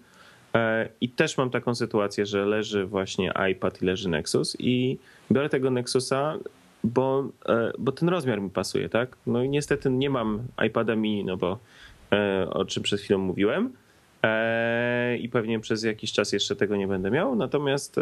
[0.55, 4.99] E, I też mam taką sytuację, że leży właśnie iPad i leży Nexus i
[5.33, 6.39] biorę tego Nexusa,
[6.85, 9.17] bo, e, bo ten rozmiar mi pasuje, tak?
[9.27, 11.59] No i niestety nie mam iPada mini, no bo
[12.13, 13.73] e, o czym przed chwilą mówiłem.
[15.19, 17.37] I pewnie przez jakiś czas jeszcze tego nie będę miał.
[17.37, 18.01] Natomiast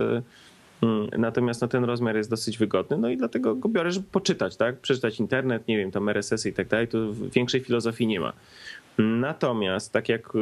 [0.82, 4.56] Mm, natomiast no, ten rozmiar jest dosyć wygodny, no i dlatego go biorę, żeby poczytać,
[4.56, 4.78] tak?
[4.78, 6.98] Przeczytać internet, nie wiem, tam RSS i tak dalej, to
[7.34, 8.32] większej filozofii nie ma.
[8.98, 10.38] Natomiast tak jak y,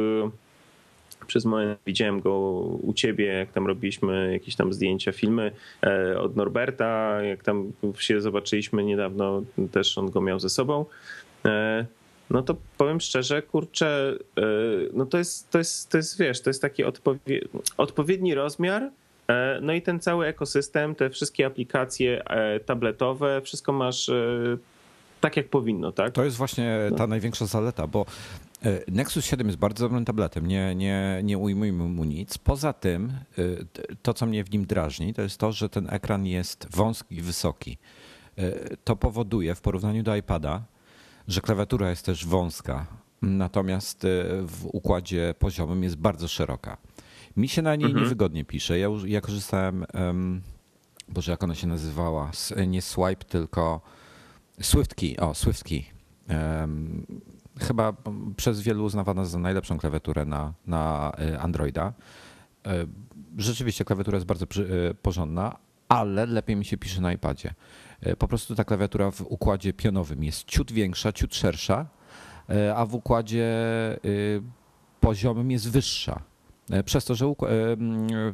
[1.27, 2.39] przez moment widziałem go
[2.81, 5.51] u ciebie, jak tam robiliśmy jakieś tam zdjęcia, filmy
[5.83, 9.41] e, od Norberta, jak tam się zobaczyliśmy niedawno,
[9.71, 10.85] też on go miał ze sobą.
[11.45, 11.85] E,
[12.29, 14.41] no to powiem szczerze, kurczę, e,
[14.93, 17.41] no to jest, to jest, to jest wiesz, to jest taki odpowie,
[17.77, 18.91] odpowiedni rozmiar,
[19.61, 22.23] no i ten cały ekosystem, te wszystkie aplikacje
[22.65, 24.11] tabletowe, wszystko masz
[25.21, 26.13] tak jak powinno, tak?
[26.13, 27.07] To jest właśnie ta no.
[27.07, 28.05] największa zaleta, bo
[28.87, 32.37] Nexus 7 jest bardzo dobrym tabletem, nie, nie, nie ujmujmy mu nic.
[32.37, 33.43] Poza tym, e,
[34.01, 37.21] to co mnie w nim drażni, to jest to, że ten ekran jest wąski i
[37.21, 37.77] wysoki.
[38.37, 40.63] E, to powoduje w porównaniu do iPada,
[41.27, 42.85] że klawiatura jest też wąska,
[43.21, 44.07] natomiast
[44.47, 46.77] w układzie poziomym jest bardzo szeroka.
[47.37, 48.03] Mi się na niej mhm.
[48.03, 48.79] niewygodnie pisze.
[48.79, 50.41] Ja, ja korzystałem, um,
[51.09, 52.31] boże jak ona się nazywała,
[52.67, 53.81] nie Swipe, tylko
[54.61, 55.85] SwiftKey, o SwiftKey.
[56.29, 57.05] Um,
[57.59, 57.93] chyba
[58.37, 61.93] przez wielu uznawana za najlepszą klawiaturę na, na e, Androida.
[62.65, 62.85] E,
[63.37, 65.57] rzeczywiście klawiatura jest bardzo e, porządna,
[65.89, 67.53] ale lepiej mi się pisze na iPadzie.
[68.17, 71.85] Po prostu ta klawiatura w układzie pionowym jest ciut większa, ciut szersza,
[72.75, 73.47] a w układzie
[74.99, 76.21] poziomym jest wyższa.
[76.71, 77.33] E, przez to, że e,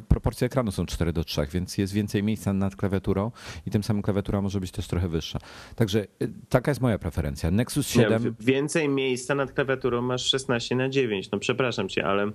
[0.08, 3.30] proporcje ekranu są 4 do 3, więc jest więcej miejsca nad klawiaturą
[3.66, 5.38] i tym samym klawiatura może być też trochę wyższa.
[5.76, 7.50] Także e, taka jest moja preferencja.
[7.50, 8.24] Nexus 7.
[8.24, 11.30] Nie, więcej miejsca nad klawiaturą masz 16 na 9.
[11.30, 12.30] No przepraszam cię, ale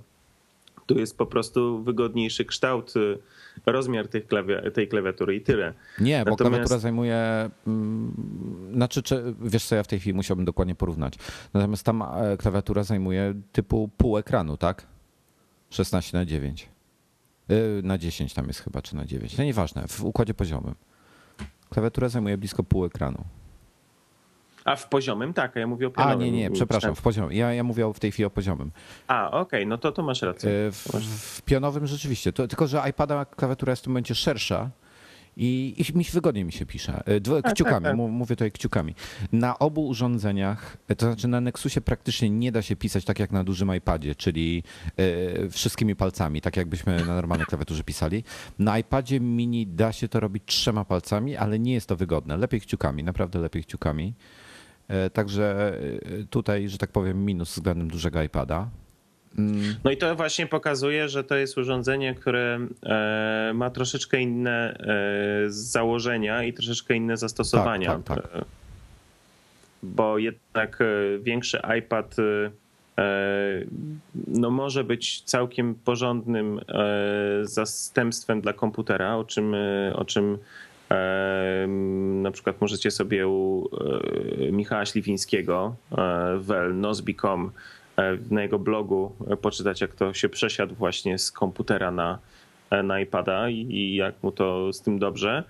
[0.86, 2.94] tu jest po prostu wygodniejszy kształt,
[3.66, 5.74] rozmiar tych klawia tej klawiatury i tyle.
[6.00, 6.42] Nie, Natomiast...
[6.42, 7.50] bo klawiatura zajmuje.
[7.66, 8.12] Mm,
[8.74, 11.14] znaczy, czy, wiesz co, ja w tej chwili musiałbym dokładnie porównać.
[11.54, 12.04] Natomiast tam
[12.38, 14.91] klawiatura zajmuje typu pół ekranu, tak?
[15.72, 16.68] 16 na 9.
[17.50, 19.38] Y, na 10 tam jest chyba, czy na 9.
[19.38, 20.74] No nieważne, w układzie poziomym.
[21.70, 23.24] Klawiatura zajmuje blisko pół ekranu.
[24.64, 25.34] A w poziomym?
[25.34, 26.20] Tak, a ja mówię o pionowym.
[26.20, 27.32] A nie, nie, przepraszam, w poziomym.
[27.32, 28.70] Ja, ja mówię w tej chwili o poziomym.
[29.06, 30.50] A, okej, okay, no to, to masz rację.
[30.50, 30.88] Y, w,
[31.36, 32.32] w pionowym rzeczywiście.
[32.32, 34.70] To, tylko, że iPada klawiatura jest w tym momencie szersza,
[35.36, 37.02] i, i mi wygodnie mi się pisze.
[37.06, 38.10] E, Dwo, tak, kciukami, tak, tak.
[38.10, 38.94] mówię tutaj kciukami.
[39.32, 43.30] Na obu urządzeniach, e, to znaczy na Nexusie praktycznie nie da się pisać tak jak
[43.30, 44.62] na dużym iPadzie, czyli
[45.00, 48.24] y, wszystkimi palcami, tak jakbyśmy na normalnej klawiaturze pisali.
[48.58, 52.36] Na iPadzie mini da się to robić trzema palcami, ale nie jest to wygodne.
[52.36, 54.14] Lepiej kciukami, naprawdę lepiej kciukami.
[55.12, 55.78] Także
[56.30, 58.70] tutaj, że tak powiem, minus względem dużego iPada.
[59.84, 65.50] No i to właśnie pokazuje, że to jest urządzenie, które e, ma troszeczkę inne e,
[65.50, 67.88] założenia i troszeczkę inne zastosowania.
[67.88, 68.44] Tak, tak, tak.
[69.82, 72.16] Bo jednak e, większy iPad
[74.28, 76.60] no może być całkiem porządnym
[77.42, 79.54] zastępstwem dla komputera, o czym,
[79.94, 80.38] o czym
[82.22, 83.68] na przykład możecie sobie u
[84.52, 85.76] Michała Śliwińskiego
[86.38, 87.81] w nozbi.com E,
[88.30, 92.18] na jego blogu e, poczytać, jak to się przesiadł właśnie z komputera na,
[92.70, 95.44] e, na iPada i jak mu to z tym dobrze.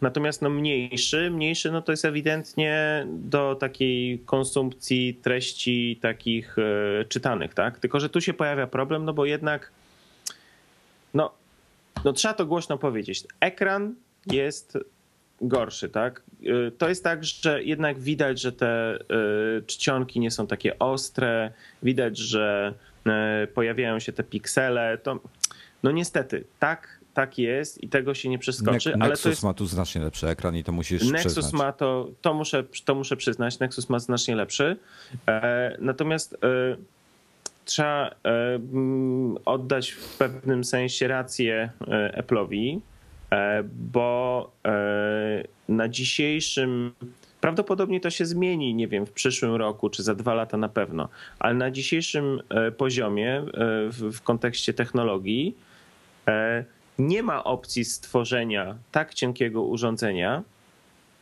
[0.00, 6.56] Natomiast no mniejszy, mniejszy no to jest ewidentnie do takiej konsumpcji treści takich
[7.08, 7.78] czytanych, tak?
[7.78, 9.72] Tylko, że tu się pojawia problem, no bo jednak
[11.14, 11.32] no,
[12.04, 13.24] no trzeba to głośno powiedzieć.
[13.40, 13.94] Ekran
[14.26, 14.78] jest
[15.40, 16.22] gorszy, tak?
[16.42, 18.98] Y, to jest tak, że jednak widać, że te
[19.58, 21.52] y, czcionki nie są takie ostre,
[21.82, 22.74] widać, że
[23.44, 24.98] y, pojawiają się te piksele.
[24.98, 25.20] To,
[25.82, 28.90] no niestety, tak, tak jest i tego się nie przeskoczy.
[28.90, 29.42] Ne- ale Nexus jest...
[29.42, 31.52] ma tu znacznie lepszy ekran i to musisz Nexus przyznać.
[31.52, 34.76] ma to, to muszę, to muszę przyznać, Nexus ma znacznie lepszy.
[35.28, 36.36] E, natomiast e,
[37.64, 38.14] trzeba e,
[39.44, 41.70] oddać w pewnym sensie rację
[42.18, 42.80] Apple'owi,
[43.64, 46.92] bo e, na dzisiejszym
[47.40, 51.08] Prawdopodobnie to się zmieni, nie wiem, w przyszłym roku czy za dwa lata na pewno,
[51.38, 53.42] ale na dzisiejszym e, poziomie
[53.90, 55.56] w, kontekście technologii
[56.98, 60.42] nie ma opcji stworzenia tak cienkiego urządzenia,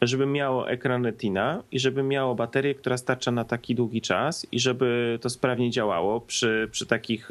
[0.03, 4.61] żeby miało ekran Retina i żeby miało baterię, która starcza na taki długi czas i
[4.61, 7.29] żeby to sprawnie działało przy, przy takich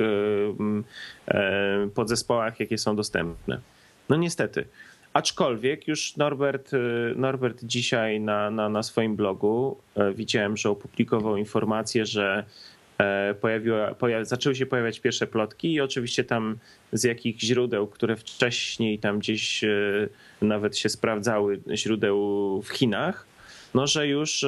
[1.95, 3.59] podzespołach, jakie są dostępne.
[4.09, 4.65] No niestety.
[5.13, 6.79] Aczkolwiek już Norbert, y,
[7.15, 12.43] Norbert dzisiaj na, na, na swoim blogu e, widziałem, że opublikował informację, że
[12.97, 16.57] e, pojawiła, pojawi, zaczęły się pojawiać pierwsze plotki i oczywiście tam
[16.93, 19.69] z jakich źródeł, które wcześniej tam gdzieś e,
[20.41, 22.17] nawet się sprawdzały, źródeł
[22.61, 23.27] w Chinach,
[23.73, 24.45] no że już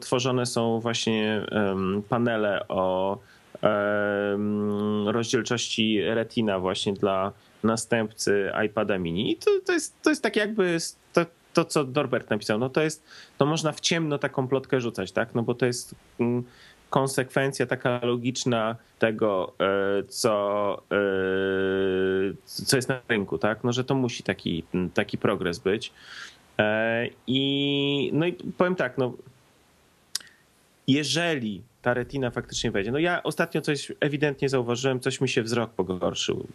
[0.00, 1.42] tworzone są właśnie
[2.08, 3.18] panele o
[5.06, 7.32] rozdzielczości Retina właśnie dla
[7.64, 9.32] następcy iPada mini.
[9.32, 10.78] I to, to, jest, to jest tak jakby
[11.12, 12.58] to, to, co Norbert napisał.
[12.58, 13.04] No to jest,
[13.38, 15.34] to można w ciemno taką plotkę rzucać, tak?
[15.34, 16.44] No bo to jest mm,
[16.90, 23.64] konsekwencja taka logiczna tego, e, co, e, co jest na rynku, tak?
[23.64, 25.92] No, że to musi taki, taki progres być.
[26.58, 29.12] E, I no i powiem tak, no
[30.88, 32.92] jeżeli ta retina faktycznie wejdzie.
[32.92, 36.46] No ja ostatnio coś ewidentnie zauważyłem, coś mi się wzrok pogorszył.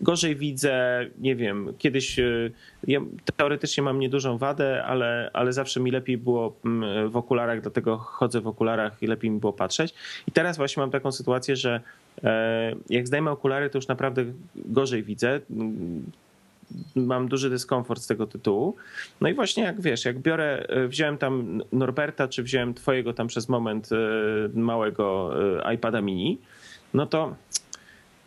[0.00, 2.20] Gorzej widzę, nie wiem, kiedyś
[2.86, 3.00] ja
[3.36, 6.56] teoretycznie mam niedużą wadę, ale, ale zawsze mi lepiej było
[7.08, 9.94] w okularach, dlatego chodzę w okularach i lepiej mi było patrzeć.
[10.26, 11.80] I teraz właśnie mam taką sytuację, że
[12.24, 14.24] e, jak zdejmę okulary, to już naprawdę
[14.56, 15.40] gorzej widzę
[16.96, 18.76] mam duży dyskomfort z tego tytułu.
[19.20, 23.26] No i właśnie jak wiesz, jak biorę, e, wziąłem tam Norberta, czy wziąłem twojego tam
[23.26, 25.34] przez moment e, małego
[25.74, 26.38] iPada mini,
[26.94, 27.34] no to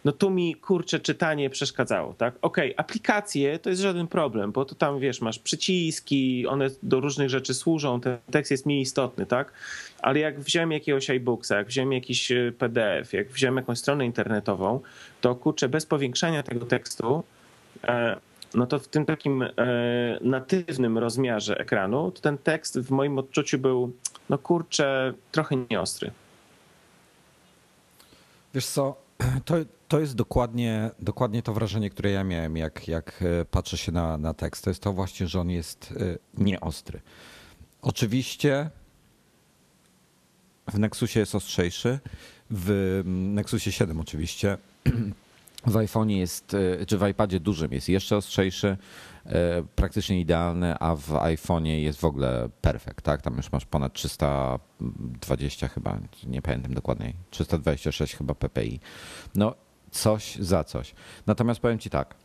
[0.06, 2.36] no tu mi kurczę czytanie przeszkadzało, tak?
[2.42, 7.00] Okej, okay, aplikacje to jest żaden problem, bo to tam wiesz, masz przyciski, one do
[7.00, 9.54] różnych rzeczy służą, ten tekst jest mniej istotny, tak?
[10.00, 14.80] Ale jak wziąłem jakiegoś iBooksa, jak wziąłem jakiś e, PDF, jak wziąłem jakąś stronę internetową,
[15.22, 17.24] to kurczę, bez powiększania tego tekstu,
[17.84, 18.16] e,
[18.54, 19.50] no to w tym takim e,
[20.22, 23.92] natywnym rozmiarze ekranu, to ten tekst w moim odczuciu był,
[24.30, 26.12] no kurczę, trochę nieostry.
[28.54, 28.96] Wiesz co,
[29.46, 29.56] to,
[29.92, 34.18] to jest dokładnie, dokładnie to wrażenie, które ja miałem, jak, jak e, patrzę się na,
[34.18, 34.64] na tekst.
[34.64, 35.94] To jest to właśnie, że on jest
[36.38, 37.02] e, nieostry.
[37.82, 38.70] Oczywiście
[40.68, 42.00] w Nexusie jest ostrzejszy,
[42.50, 44.58] w Nexusie 7 oczywiście.
[45.66, 48.78] W iPhone'ie jest, e, czy w iPadzie dużym jest jeszcze ostrzejszy.
[49.76, 53.22] Praktycznie idealny, a w iPhone'ie jest w ogóle perfekt, tak?
[53.22, 58.80] Tam już masz ponad 320 chyba, nie pamiętam dokładnie, 326 chyba ppi.
[59.36, 59.56] No
[59.92, 60.94] coś za coś.
[61.28, 62.16] Natomiast powiem ci tak,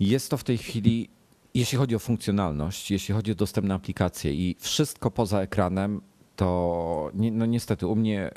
[0.00, 1.08] jest to w tej chwili,
[1.54, 6.00] jeśli chodzi o funkcjonalność, jeśli chodzi o dostępne aplikacje i wszystko poza ekranem,
[6.36, 8.30] to no niestety u mnie,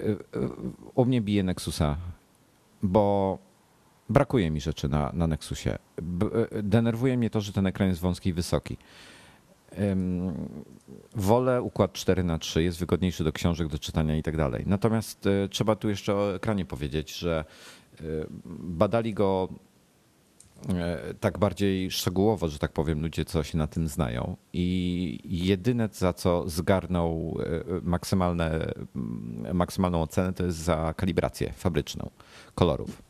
[0.96, 1.98] u mnie bije Nexusa,
[2.84, 3.38] bo
[4.10, 5.70] brakuje mi rzeczy na, na Nexusie.
[5.72, 8.78] E, denerwuje mnie to, że ten ekran jest wąski i wysoki.
[11.16, 14.64] Wolę układ 4 na 3 jest wygodniejszy do książek, do czytania i tak dalej.
[14.68, 17.46] Natomiast e, trzeba tu jeszcze o ekranie powiedzieć, że
[18.60, 19.50] badali go
[21.20, 24.38] tak bardziej szczegółowo, że tak powiem, ludzie, co się na tym znają.
[24.54, 27.38] I jedyne, za co zgarnął
[27.84, 28.74] maksymalne,
[29.54, 32.10] maksymalną ocenę, to jest za kalibrację fabryczną
[32.56, 33.02] kolorów.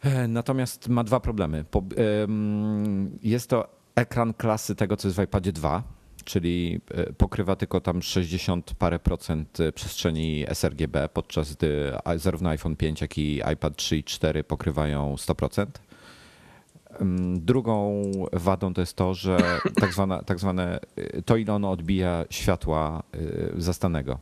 [0.00, 1.64] E, natomiast ma dwa problemy.
[3.22, 5.82] Jest to ekran klasy tego, co jest w iPadzie 2,
[6.24, 12.76] czyli e, pokrywa tylko tam 60 parę procent e, przestrzeni sRGB, podczas gdy zarówno iPhone
[12.76, 15.66] 5, jak i iPad 3 i 4 pokrywają 100%.
[17.36, 18.02] Drugą
[18.32, 19.38] wadą to jest to, że
[19.80, 20.80] tak zwane, tak zwane
[21.24, 23.02] to ile ono odbija światła
[23.56, 24.18] zastanego.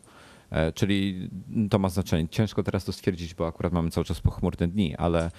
[0.50, 1.30] E, czyli
[1.70, 2.28] to ma znaczenie.
[2.28, 5.30] Ciężko teraz to stwierdzić, bo akurat mamy cały czas pochmurne dni, ale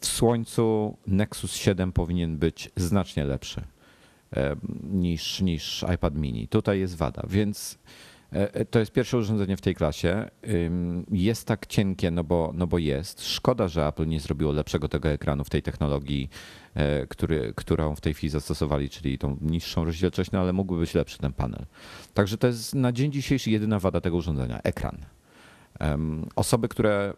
[0.00, 3.62] w słońcu Nexus 7 powinien być znacznie lepszy
[4.82, 6.48] niż, niż iPad mini.
[6.48, 7.78] Tutaj jest wada, więc
[8.32, 10.30] E, e, to jest pierwsze urządzenie w tej klasie.
[11.10, 13.28] Jest tak cienkie, no bo, no bo jest.
[13.28, 16.30] Szkoda, że Apple nie zrobiło lepszego tego ekranu w tej technologii,
[16.74, 20.94] e, który, którą w tej chwili zastosowali, czyli tą niższą rozdzielczość, no ale mógłby być
[20.94, 21.66] lepszy ten panel.
[22.14, 24.98] Także to jest na dzień dzisiejszy jedyna wada tego urządzenia ekran.
[26.36, 27.14] Osoby, które.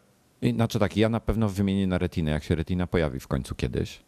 [0.54, 4.00] Znaczy tak, ja na pewno wymienię na retinę, jak się retina pojawi w końcu kiedyś.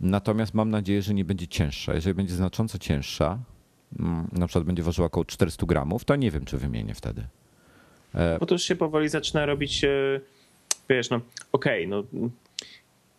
[0.00, 1.94] Natomiast mam nadzieję, że nie będzie cięższa.
[1.94, 3.38] Jeżeli będzie znacząco cięższa,
[3.98, 7.22] Mm, na przykład będzie ważyła około 400 gramów, to nie wiem, czy wymienię wtedy.
[8.14, 10.20] E, Bo to już się powoli zaczyna robić, e,
[10.88, 11.20] wiesz, no
[11.52, 12.26] okej, okay, no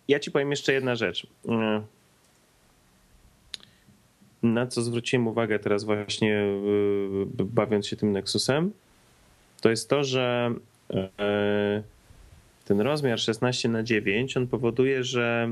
[0.07, 1.27] ja ci powiem jeszcze jedna rzecz.
[1.49, 1.82] E,
[4.43, 6.43] na co zwróciłem uwagę teraz właśnie
[7.36, 8.71] bawiąc się tym Nexusem,
[9.61, 10.53] to jest to, że
[12.66, 15.51] ten rozmiar 16 na 9 on powoduje, że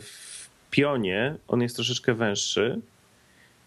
[0.00, 2.80] w pionie on jest troszeczkę węższy,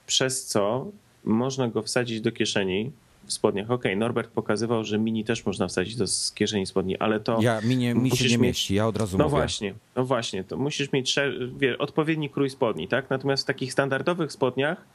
[0.08, 0.88] przez co
[1.24, 2.92] można go wsadzić do kieszeni
[3.26, 3.72] w spodniach.
[3.72, 6.06] Okej, okay, Norbert pokazywał, że mini też można wsadzić do
[6.36, 7.38] kieszeni spodni, ale to.
[7.42, 8.40] Ja mini mi się nie mieć...
[8.40, 9.38] mieści, ja od razu no mówię.
[9.38, 11.16] Właśnie, no właśnie, to musisz mieć
[11.58, 13.10] wie, odpowiedni krój spodni, tak?
[13.10, 14.86] Natomiast w takich standardowych spodniach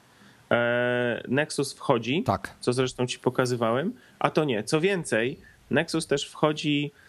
[0.51, 2.57] e, Nexus wchodzi, tak.
[2.61, 4.63] co zresztą ci pokazywałem, a to nie.
[4.63, 5.39] Co więcej,
[5.71, 7.04] Nexus też wchodzi, e,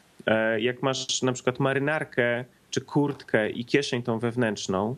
[0.59, 4.95] jak masz na przykład marynarkę czy kurtkę i kieszeń tą wewnętrzną,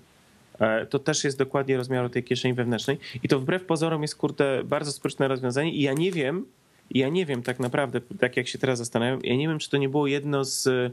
[0.60, 2.98] E, to też jest dokładnie rozmiaru tej kieszeni wewnętrznej.
[3.24, 6.46] I to wbrew pozorom jest kurde bardzo sprytne rozwiązanie i ja nie wiem,
[6.92, 9.78] ja nie wiem tak naprawdę, tak jak się teraz zastanawiam, ja nie wiem, czy to
[9.78, 10.92] nie było jedno z e,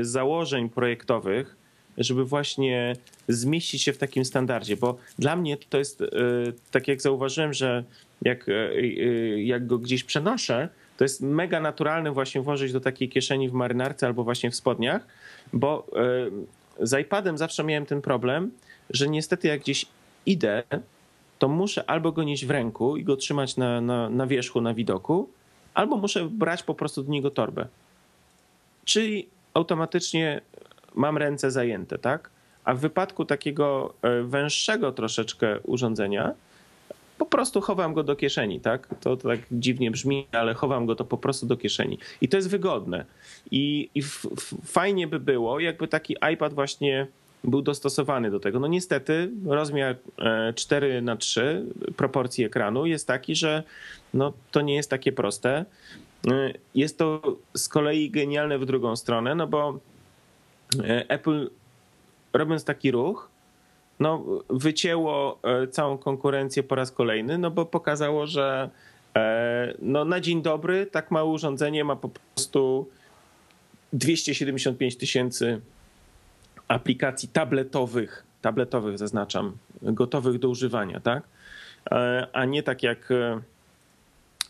[0.00, 1.56] założeń projektowych,
[1.98, 2.96] żeby właśnie
[3.28, 6.06] zmieścić się w takim standardzie, bo dla mnie to jest, e,
[6.70, 7.84] tak jak zauważyłem, że
[8.22, 13.08] jak, e, e, jak go gdzieś przenoszę, to jest mega naturalne właśnie włożyć do takiej
[13.08, 15.06] kieszeni w marynarce albo właśnie w spodniach,
[15.52, 15.86] bo
[16.80, 18.50] z iPadem zawsze miałem ten problem,
[18.90, 19.86] że niestety jak gdzieś
[20.26, 20.62] idę,
[21.38, 24.74] to muszę albo go nieść w ręku i go trzymać na, na, na wierzchu, na
[24.74, 25.28] widoku,
[25.74, 27.66] albo muszę brać po prostu do niego torbę.
[28.84, 30.40] Czyli automatycznie
[30.94, 32.30] mam ręce zajęte, tak?
[32.64, 36.34] A w wypadku takiego e, węższego troszeczkę urządzenia,
[37.18, 38.88] po prostu chowam go do kieszeni, tak?
[39.00, 41.98] To, to tak dziwnie brzmi, ale chowam go to po prostu do kieszeni.
[42.20, 43.04] I to jest wygodne.
[43.50, 47.06] I, i f, f, fajnie by było, jakby taki iPad właśnie
[47.44, 48.60] był dostosowany do tego.
[48.60, 49.96] No niestety rozmiar
[50.54, 51.64] 4 e, na 3
[51.96, 53.62] proporcji ekranu jest taki, że
[54.14, 55.64] no, to nie jest takie proste.
[56.30, 59.78] E, jest to z kolei genialne w drugą stronę, no bo
[60.84, 61.50] e, Apple
[62.32, 63.30] robiąc taki ruch,
[64.00, 65.40] no, wycięło
[65.70, 68.70] całą konkurencję po raz kolejny, no bo pokazało, że
[69.82, 72.88] no, na dzień dobry tak małe urządzenie ma po prostu
[73.92, 75.60] 275 tysięcy
[76.68, 81.22] aplikacji tabletowych, tabletowych zaznaczam, gotowych do używania, tak?
[81.90, 83.40] E, a nie tak jak e,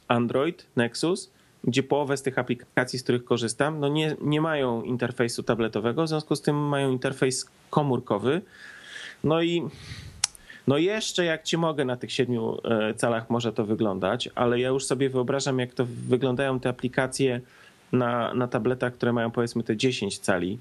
[0.08, 1.30] Android, Nexus,
[1.64, 6.08] gdzie połowę z tych aplikacji, z których korzystam, no nie, nie mają interfejsu tabletowego, w
[6.08, 8.42] związku z tym mają interfejs komórkowy.
[9.26, 9.62] No i
[10.66, 14.68] no jeszcze jak ci mogę na tych siedmiu e, calach może to wyglądać, ale ja
[14.68, 17.40] już sobie wyobrażam, jak to wyglądają te aplikacje
[17.92, 20.58] na, na tabletach, które mają powiedzmy te 10 cali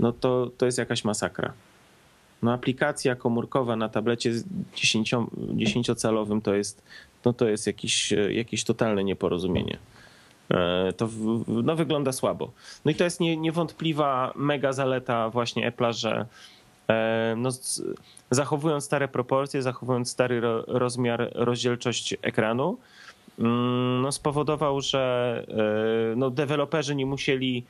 [0.00, 1.52] no to, to jest jakaś masakra.
[2.42, 4.32] No aplikacja komórkowa na tablecie
[4.74, 5.14] 10,
[5.56, 6.82] 10-calowym to jest,
[7.24, 9.78] no to jest jakieś, jakieś totalne nieporozumienie.
[10.50, 11.08] E, to
[11.48, 12.52] no, wygląda słabo.
[12.84, 16.26] No i to jest nie, niewątpliwa mega zaleta właśnie Apple'a, że e,
[17.36, 17.50] no,
[18.30, 22.78] zachowując stare proporcje, zachowując stary rozmiar, rozdzielczość ekranu,
[23.38, 25.44] mm, no, spowodował, że
[26.12, 27.64] e, no, deweloperzy nie musieli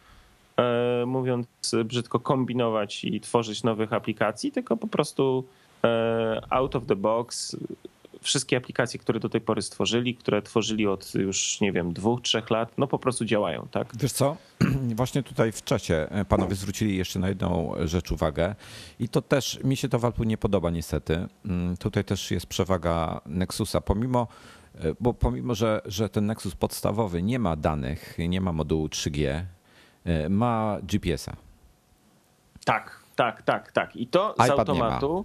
[0.59, 1.47] E, mówiąc
[1.85, 5.45] brzydko, kombinować i tworzyć nowych aplikacji, tylko po prostu
[5.85, 7.57] e, out of the box
[8.23, 12.51] wszystkie aplikacje, które do tej pory stworzyli, które tworzyli od już, nie wiem, dwóch, trzech
[12.51, 13.93] lat, no po prostu działają, tak?
[13.97, 14.37] Wiesz co,
[14.97, 18.55] właśnie tutaj w czacie e, panowie zwrócili jeszcze na jedną rzecz uwagę
[19.01, 21.29] i to też, mi się to w Alpu nie podoba niestety.
[21.45, 24.27] Mm, tutaj też jest przewaga Nexusa, pomimo
[25.01, 29.45] bo pomimo, że, że ten Nexus podstawowy nie ma danych, nie ma modułu 3G,
[30.09, 31.37] E, ma GPS-a.
[32.65, 33.97] Tak, tak, tak, tak.
[33.97, 35.25] I to iPad z automatu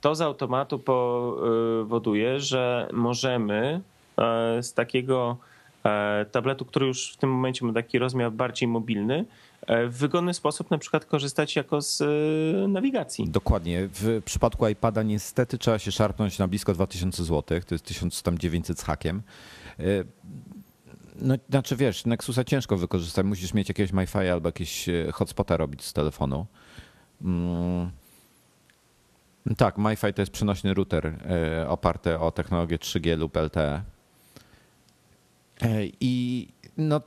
[0.00, 3.80] to z automatu powoduje, że możemy
[4.18, 5.36] e, z takiego
[5.84, 9.24] e, tabletu, który już w tym momencie ma taki rozmiar bardziej mobilny,
[9.88, 12.02] w wygodny sposób na przykład korzystać jako z
[12.68, 13.28] nawigacji.
[13.28, 13.88] Dokładnie.
[13.92, 18.82] W przypadku iPada niestety trzeba się szarpnąć na blisko 2000 zł, to jest 1900 z
[18.82, 19.22] hakiem.
[21.20, 23.26] No, znaczy wiesz, Nexusa ciężko wykorzystać.
[23.26, 26.46] Musisz mieć jakiegoś MiFi albo jakieś e, hotspota robić z telefonu.
[27.22, 27.90] Mm.
[29.56, 33.82] Tak, MiFi to jest przenośny router e, oparty o technologię 3G lub LTE.
[35.62, 37.00] E, I no,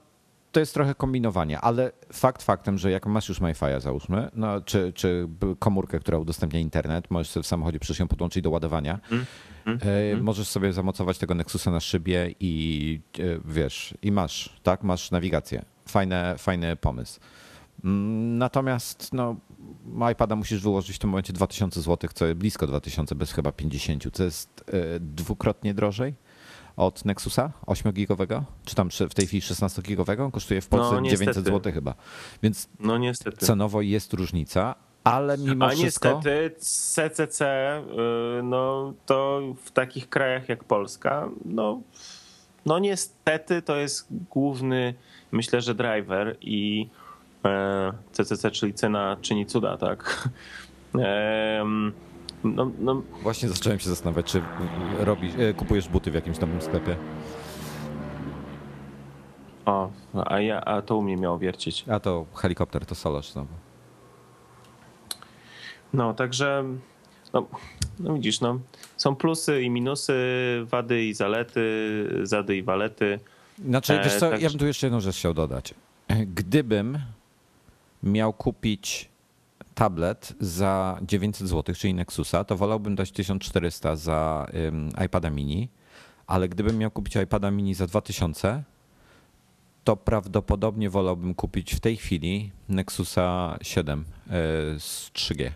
[0.51, 4.93] to jest trochę kombinowanie, ale fakt faktem, że jak masz już MiFi'a załóżmy, no, czy,
[4.93, 5.27] czy
[5.59, 9.25] komórkę, która udostępnia internet, możesz sobie w samochodzie przecież ją podłączyć do ładowania, mm.
[9.65, 10.23] Mm.
[10.23, 15.65] możesz sobie zamocować tego Nexusa na szybie i e, wiesz, i masz, tak, masz nawigację.
[15.87, 17.19] Fajne, fajny pomysł.
[17.83, 19.35] Mm, natomiast no,
[20.11, 24.03] iPada musisz wyłożyć w tym momencie 2000 zł, co jest blisko 2000, bez chyba 50,
[24.13, 24.63] co jest
[24.99, 26.15] dwukrotnie drożej
[26.77, 31.73] od Nexusa 8-gigowego, czy tam w tej chwili 16-gigowego, kosztuje w Polsce no, 900 zł
[31.73, 31.95] chyba.
[32.43, 33.45] Więc no, niestety.
[33.45, 36.09] cenowo jest różnica, ale mimo A wszystko...
[36.09, 37.41] niestety CCC,
[38.39, 41.81] y, no to w takich krajach jak Polska, no,
[42.65, 44.93] no niestety to jest główny,
[45.31, 46.89] myślę, że driver i
[48.11, 50.29] CCC, e, czyli cena czyni cuda, tak?
[52.43, 53.01] No, no.
[53.21, 54.41] Właśnie zacząłem się zastanawiać, czy
[54.99, 56.95] robisz, e, kupujesz buty w jakimś nowym sklepie.
[59.65, 59.89] O,
[60.25, 61.85] a, ja, a to u mnie miało wiercić.
[61.89, 63.53] A to helikopter, to solasz znowu.
[65.93, 66.63] No, także
[67.33, 67.47] no,
[67.99, 68.59] no widzisz, no,
[68.97, 70.15] są plusy i minusy,
[70.65, 71.61] wady i zalety,
[72.23, 73.19] zady i walety.
[73.65, 75.73] Znaczy, wiesz co, e, ja bym tu jeszcze jedną rzecz chciał dodać.
[76.27, 76.99] Gdybym
[78.03, 79.09] miał kupić
[79.75, 84.47] tablet za 900 zł, czyli Nexusa, to wolałbym dać 1400 za
[85.05, 85.69] iPada mini,
[86.27, 88.63] ale gdybym miał kupić iPada mini za 2000,
[89.83, 94.03] to prawdopodobnie wolałbym kupić w tej chwili Nexusa 7 e,
[94.79, 95.51] z 3G.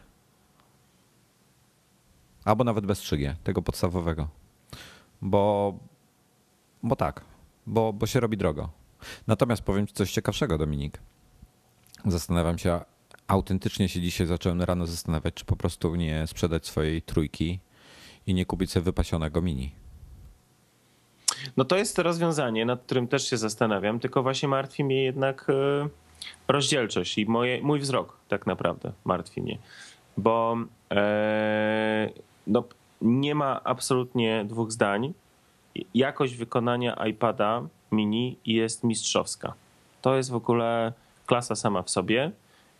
[2.45, 4.27] Albo nawet bez 3G, tego podstawowego.
[5.21, 5.73] Bo,
[6.83, 7.21] bo tak,
[7.67, 8.69] bo, bo się robi drogo.
[9.27, 10.99] Natomiast powiem Ci coś ciekawszego, Dominik.
[12.05, 12.79] Zastanawiam się,
[13.27, 17.59] autentycznie się dzisiaj zacząłem rano zastanawiać, czy po prostu nie sprzedać swojej trójki
[18.27, 19.71] i nie kupić sobie wypasionego mini.
[21.57, 25.89] No to jest rozwiązanie, nad którym też się zastanawiam, tylko właśnie martwi mnie jednak e,
[26.47, 29.57] rozdzielczość i moje, mój wzrok tak naprawdę martwi mnie,
[30.17, 30.57] bo
[30.91, 32.09] e,
[32.47, 32.63] no,
[33.01, 35.13] nie ma absolutnie dwóch zdań.
[35.93, 39.53] Jakość wykonania iPada mini jest mistrzowska.
[40.01, 40.93] To jest w ogóle
[41.27, 42.31] klasa sama w sobie.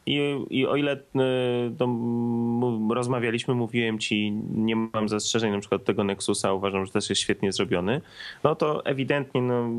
[0.06, 6.54] I, I o ile y, rozmawialiśmy, mówiłem ci, nie mam zastrzeżeń na przykład tego Nexusa,
[6.54, 8.02] uważam, że też jest świetnie zrobiony,
[8.44, 9.70] no to ewidentnie no,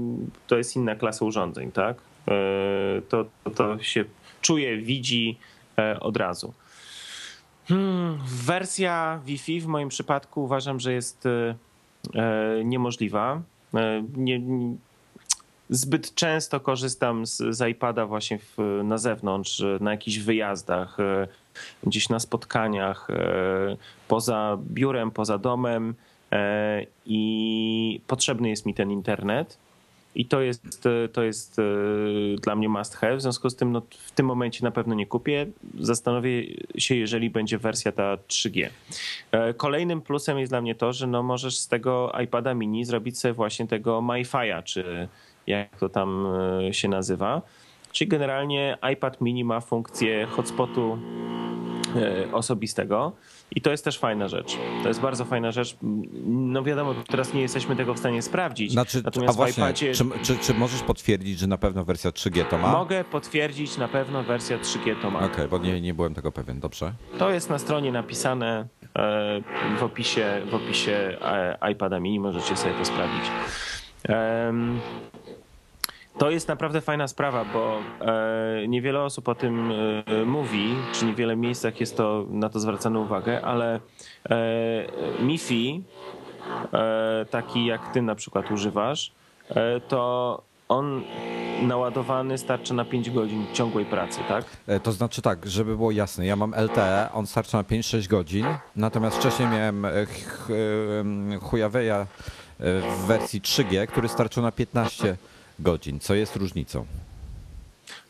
[0.47, 1.97] to jest inna klasa urządzeń, tak?
[1.97, 4.05] Y, to, to, to się
[4.41, 5.39] czuje, widzi
[5.79, 6.55] e, od razu.
[7.69, 11.55] Hmm, wersja Wi-Fi w moim przypadku uważam, że jest e,
[12.65, 13.43] niemożliwa.
[13.75, 14.41] E, nie,
[15.71, 21.29] zbyt często korzystam z, z iPada właśnie w, na zewnątrz, na jakichś wyjazdach, e,
[21.87, 23.77] gdzieś na spotkaniach, e,
[24.09, 25.95] poza biurem, poza domem
[26.33, 29.59] e, i potrzebny jest mi ten internet.
[30.15, 31.57] I to jest, to jest
[32.43, 33.17] dla mnie must have.
[33.17, 35.47] W związku z tym no, w tym momencie na pewno nie kupię.
[35.81, 36.43] Zastanowię
[36.79, 38.69] się, jeżeli będzie wersja ta 3G.
[39.57, 43.35] Kolejnym plusem jest dla mnie to, że no, możesz z tego iPada mini zrobić sobie
[43.35, 45.09] właśnie tego MyFi'a, czy
[45.49, 46.27] jak to tam
[46.69, 47.43] e, się nazywa.
[47.93, 50.99] Czyli generalnie iPad mini ma funkcję hotspotu
[51.97, 53.13] e, osobistego
[53.51, 54.57] i to jest też fajna rzecz.
[54.83, 55.77] To jest bardzo fajna rzecz.
[56.27, 58.73] No wiadomo, teraz nie jesteśmy tego w stanie sprawdzić.
[58.73, 59.95] Znaczy, Natomiast a właśnie, iPadzie...
[59.95, 62.73] czy, czy, czy, możesz potwierdzić, że na pewno wersja 3G to ma?
[62.73, 65.19] Mogę potwierdzić, na pewno wersja 3G to ma.
[65.19, 66.93] Okej, okay, bo nie, nie byłem tego pewien, dobrze.
[67.19, 69.41] To jest na stronie napisane e,
[69.79, 71.19] w opisie, w opisie
[71.73, 73.25] iPada mini, możecie sobie to sprawdzić.
[76.19, 79.73] To jest naprawdę fajna sprawa, bo e, niewiele osób o tym
[80.07, 83.81] e, mówi, czy niewiele miejscach jest to na to zwracane uwagę, ale
[84.31, 85.83] e, MiFi,
[87.31, 89.13] taki jak ty na przykład używasz,
[89.89, 91.03] to on
[91.63, 94.45] naładowany starczy na 5 godzin ciągłej pracy, tak?
[94.83, 98.47] To znaczy tak, żeby było jasne, ja mam LTE, on starczy na 5-6 godzin,
[98.77, 99.87] natomiast wcześniej miałem
[101.41, 102.07] Huawei'a
[102.61, 105.38] w wersji 3G, który starczył na 15 godzin.
[106.01, 106.87] Co jest różnicą?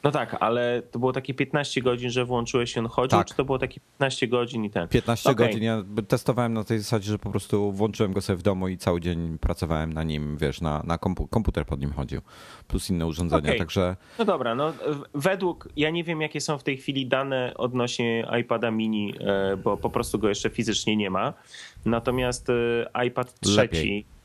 [0.03, 3.26] No tak, ale to było takie 15 godzin, że włączyłeś się on chodził, tak.
[3.26, 4.88] czy to było takie 15 godzin i ten?
[4.88, 5.46] 15 okay.
[5.46, 5.62] godzin.
[5.62, 9.01] Ja testowałem na tej zasadzie, że po prostu włączyłem go sobie w domu i cały
[9.01, 10.99] dzień pracowałem na nim, wiesz, na, na
[11.30, 12.20] komputer pod nim chodził,
[12.68, 13.59] plus inne urządzenia, okay.
[13.59, 13.96] także...
[14.18, 14.72] No dobra, no
[15.14, 19.76] według, ja nie wiem jakie są w tej chwili dane odnośnie iPada mini, e, bo
[19.76, 21.34] po prostu go jeszcze fizycznie nie ma,
[21.84, 23.57] natomiast e, iPad trzeci...
[23.57, 24.18] Lepiej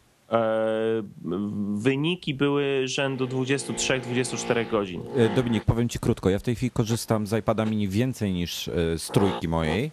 [1.76, 5.02] wyniki były rzędu 23-24 godzin.
[5.18, 6.30] E, Dominik, powiem Ci krótko.
[6.30, 9.92] Ja w tej chwili korzystam z iPada mini więcej niż e, z trójki mojej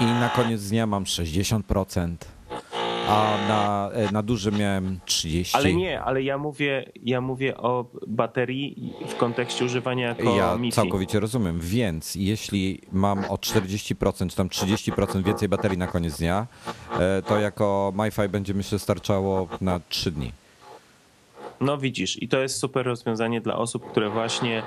[0.00, 2.16] i na koniec dnia mam 60%
[3.10, 5.56] a na, e, na duży miałem 30.
[5.56, 10.76] Ale nie, ale ja mówię, ja mówię o baterii w kontekście używania jako Ja MIFI.
[10.76, 16.46] całkowicie rozumiem, więc jeśli mam o 40% czy tam 30% więcej baterii na koniec dnia,
[16.98, 20.32] e, to jako MiFi będzie myślę starczało na 3 dni.
[21.60, 24.62] No widzisz, i to jest super rozwiązanie dla osób, które właśnie,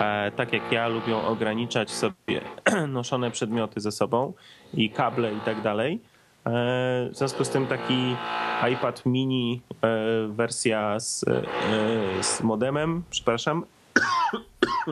[0.00, 2.40] e, tak jak ja, lubią ograniczać sobie
[2.88, 4.32] noszone przedmioty ze sobą
[4.74, 6.00] i kable i tak dalej
[6.46, 8.16] w związku z tym taki
[8.72, 11.42] iPad mini e, wersja z, e,
[12.22, 13.64] z modemem, przepraszam.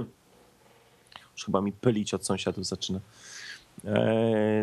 [1.35, 3.01] Już chyba mi pylić od sąsiadów zaczyna.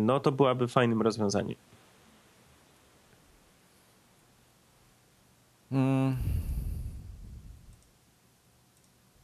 [0.01, 1.57] No to byłaby fajnym rozwiązaniem.
[5.69, 6.17] Hmm.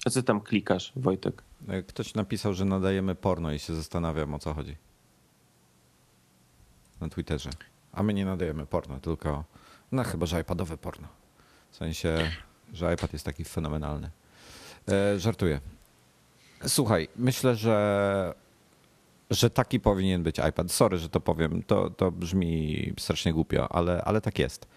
[0.05, 1.43] A co tam klikasz, Wojtek?
[1.87, 4.75] Ktoś napisał, że nadajemy porno i się zastanawiam o co chodzi
[7.01, 7.49] na Twitterze.
[7.91, 9.43] A my nie nadajemy porno, tylko
[9.91, 11.07] no chyba, że iPadowe porno.
[11.71, 12.31] W sensie,
[12.73, 14.09] że iPad jest taki fenomenalny.
[14.89, 15.59] E, żartuję.
[16.67, 18.33] Słuchaj, myślę, że,
[19.29, 20.71] że taki powinien być iPad.
[20.71, 24.67] Sorry, że to powiem, to, to brzmi strasznie głupio, ale, ale tak jest.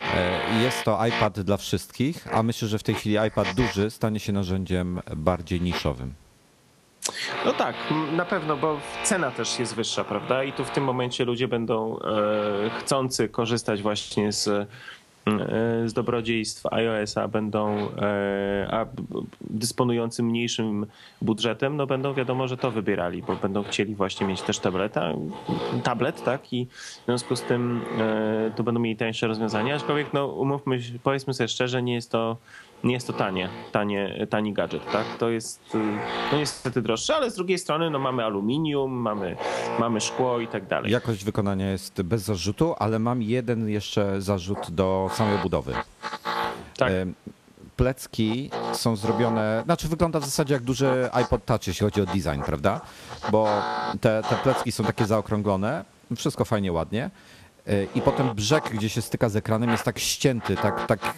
[0.00, 4.20] E, jest to iPad dla wszystkich, a myślę, że w tej chwili iPad duży stanie
[4.20, 6.14] się narzędziem bardziej niszowym.
[7.44, 7.74] No tak,
[8.12, 10.44] na pewno, bo cena też jest wyższa, prawda?
[10.44, 14.66] I tu w tym momencie ludzie będą e, chcący korzystać właśnie z e,
[15.86, 18.86] z dobrodziejstw iOS-a będą e, a
[19.40, 20.86] dysponujący mniejszym
[21.22, 25.12] budżetem, no będą wiadomo, że to wybierali, bo będą chcieli właśnie mieć też tableta,
[25.82, 26.52] tablet, tak?
[26.52, 26.66] I
[27.02, 27.80] w związku z tym
[28.56, 32.36] to będą mieli tańsze rozwiązania, aczkolwiek no umówmy powiedzmy sobie szczerze, nie jest to
[32.84, 35.04] nie jest to tanie, tanie, tani gadżet, tak?
[35.18, 35.76] To jest
[36.32, 39.36] no niestety droższe, ale z drugiej strony no mamy aluminium, mamy,
[39.78, 40.92] mamy szkło i tak dalej.
[40.92, 45.74] Jakość wykonania jest bez zarzutu, ale mam jeden jeszcze zarzut do samej budowy.
[46.76, 46.92] Tak.
[47.76, 52.42] Plecki są zrobione, znaczy wygląda w zasadzie jak duży iPod Touch, jeśli chodzi o design,
[52.46, 52.80] prawda?
[53.32, 53.48] Bo
[54.00, 55.84] te, te plecki są takie zaokrąglone,
[56.16, 57.10] wszystko fajnie, ładnie
[57.94, 61.14] i potem brzeg, gdzie się styka z ekranem, jest tak ścięty, tak, tak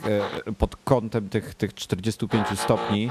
[0.46, 3.10] e, pod kątem tych, tych 45 stopni,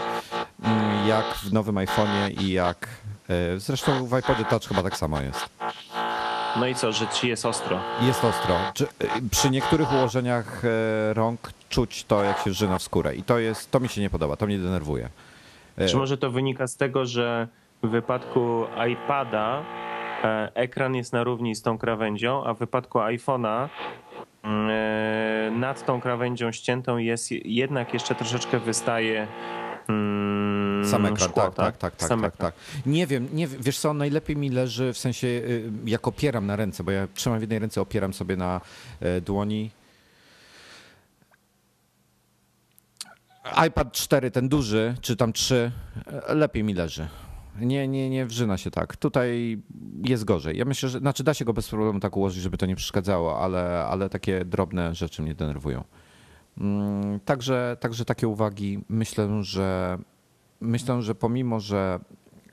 [0.63, 2.87] mm, jak w nowym iPhone'ie i jak.
[3.29, 5.49] E, zresztą w iPodzie Touch chyba tak samo jest.
[6.59, 7.79] No i co, że ci jest ostro?
[8.01, 8.55] Jest ostro.
[9.31, 10.61] Przy niektórych ułożeniach
[11.13, 13.15] rąk czuć to, jak się wrzyna w skórę.
[13.15, 15.09] I to jest, to mi się nie podoba, to mnie denerwuje.
[15.89, 17.47] Czy może to wynika z tego, że
[17.83, 19.90] w wypadku iPada E,
[20.53, 23.69] ekran jest na równi z tą krawędzią, a w wypadku iPhone'a
[24.43, 29.27] mm, e, nad tą krawędzią ściętą jest jednak jeszcze troszeczkę wystaje
[29.89, 32.55] mm, sam ekran, szkło, tak, tak, tak, tak, tak, tak, tak.
[32.85, 36.83] Nie wiem, nie, wiesz co, najlepiej mi leży w sensie, y, jak opieram na ręce,
[36.83, 38.61] bo ja trzymam w jednej ręce, opieram sobie na
[38.99, 39.71] e, dłoni.
[43.67, 45.71] iPad 4, ten duży, czy tam 3,
[46.27, 47.07] lepiej mi leży.
[47.61, 48.97] Nie, nie, nie wrzyna się tak.
[48.97, 49.57] Tutaj
[50.03, 50.57] jest gorzej.
[50.57, 53.39] Ja myślę, że znaczy da się go bez problemu tak ułożyć, żeby to nie przeszkadzało,
[53.39, 55.83] ale, ale takie drobne rzeczy mnie denerwują.
[56.57, 58.79] Mm, także, także takie uwagi.
[58.89, 59.97] Myślę, że
[60.61, 61.99] myślę, że pomimo, że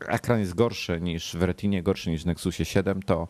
[0.07, 3.29] ekran jest gorszy niż w Retinie, gorszy niż w Nexusie 7, to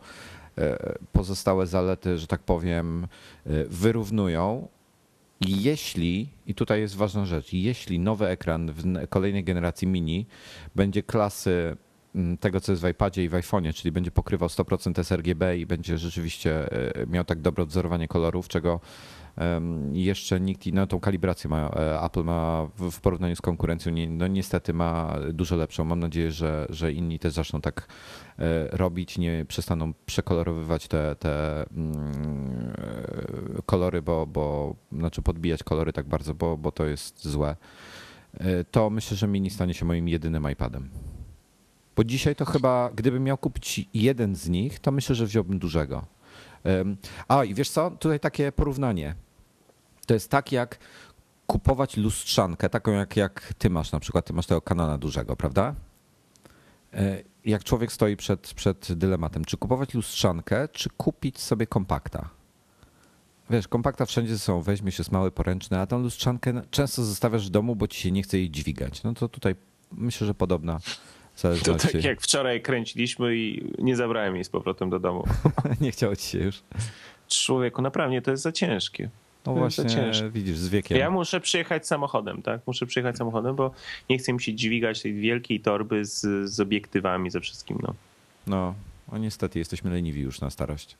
[0.57, 3.07] e, pozostałe zalety, że tak powiem,
[3.45, 4.67] e, wyrównują
[5.47, 10.25] jeśli, i tutaj jest ważna rzecz, jeśli nowy ekran w kolejnej generacji mini
[10.75, 11.77] będzie klasy
[12.39, 15.97] tego, co jest w iPadzie i w iPhone'ie, czyli będzie pokrywał 100% sRGB i będzie
[15.97, 18.79] rzeczywiście e, miał tak dobre odzorowanie kolorów, czego
[19.91, 24.73] jeszcze nikt, no tą kalibrację ma, e, Apple ma w porównaniu z konkurencją, no niestety
[24.73, 25.83] ma dużo lepszą.
[25.83, 27.87] Mam nadzieję, że, że inni też zaczną tak
[28.39, 32.73] e, robić, nie przestaną przekolorowywać te, te mm,
[33.65, 37.55] kolory, bo, bo znaczy podbijać kolory tak bardzo, bo, bo to jest złe.
[38.71, 40.89] To myślę, że mini stanie się moim jedynym iPadem.
[41.99, 46.05] Bo dzisiaj to chyba, gdybym miał kupić jeden z nich, to myślę, że wziąłbym dużego.
[47.27, 49.15] A i wiesz co, tutaj takie porównanie.
[50.05, 50.77] To jest tak jak
[51.47, 55.75] kupować lustrzankę, taką jak, jak ty masz na przykład, ty masz tego kanana dużego, prawda?
[56.93, 62.29] E, jak człowiek stoi przed, przed dylematem, czy kupować lustrzankę, czy kupić sobie kompakta.
[63.49, 67.49] Wiesz, kompakta wszędzie są, weźmie się z mały poręczny, a tą lustrzankę często zostawiasz w
[67.49, 69.03] domu, bo ci się nie chce jej dźwigać.
[69.03, 69.55] No to tutaj
[69.91, 70.79] myślę, że podobna
[71.65, 75.23] to tak jak wczoraj kręciliśmy i nie zabrałem jej z powrotem do domu.
[75.81, 76.63] nie chciało ci się już.
[77.27, 79.09] Człowieku, naprawdę to jest za ciężkie.
[79.45, 80.97] No właśnie, widzisz, z wiekiem.
[80.97, 82.61] Ja muszę przyjechać samochodem, tak?
[82.67, 83.71] Muszę przyjechać samochodem, bo
[84.09, 87.93] nie chcę mi się dźwigać tej wielkiej torby z, z obiektywami, ze wszystkim, no.
[88.47, 88.75] No,
[89.11, 90.97] o niestety jesteśmy leniwi już na starość.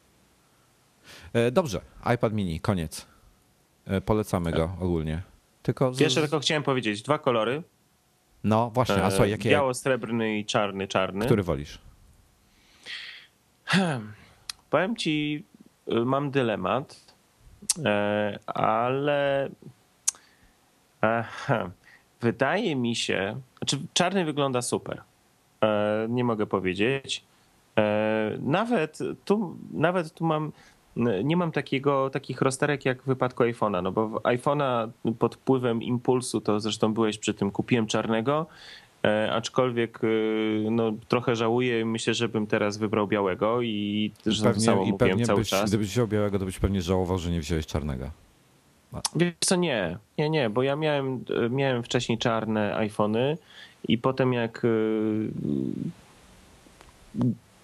[1.33, 1.81] E, dobrze,
[2.15, 3.05] iPad mini, koniec.
[3.85, 5.21] E, polecamy go ogólnie.
[5.63, 5.99] Tylko z...
[5.99, 7.63] Jeszcze tylko chciałem powiedzieć, dwa kolory.
[8.43, 9.49] No właśnie, a słuchaj, jakie...
[9.49, 11.25] Biało-srebrny i czarny, czarny.
[11.25, 11.79] Który wolisz?
[13.65, 14.13] Hmm.
[14.69, 15.43] Powiem ci,
[15.91, 17.15] y, mam dylemat,
[17.85, 19.49] e, ale
[22.21, 25.01] wydaje mi się, znaczy czarny wygląda super.
[25.63, 27.23] E, nie mogę powiedzieć.
[27.77, 30.51] E, nawet tu, nawet tu mam
[31.23, 36.41] nie mam takiego, takich rozterek jak w wypadku iPhone'a, no bo iPhone'a pod wpływem impulsu,
[36.41, 38.45] to zresztą byłeś przy tym, kupiłem czarnego,
[39.05, 40.07] e, aczkolwiek e,
[40.71, 45.23] no, trochę żałuję, myślę, że bym teraz wybrał białego i że pewnie, samo i mówiłem
[45.23, 45.69] cały byś, czas.
[45.69, 48.11] Gdybyś wziął białego, to byś pewnie żałował, że nie wziąłeś czarnego.
[48.93, 49.01] A.
[49.15, 53.37] Wiesz co, nie, nie, nie, bo ja miałem, miałem wcześniej czarne iPhony
[53.87, 54.69] i potem jak e,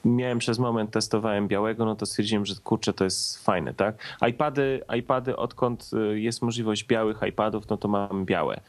[0.05, 4.17] miałem przez moment, testowałem białego, no to stwierdziłem, że kurczę, to jest fajne, tak?
[4.29, 8.61] iPady, iPady odkąd y, jest możliwość białych iPadów, no to mam białe.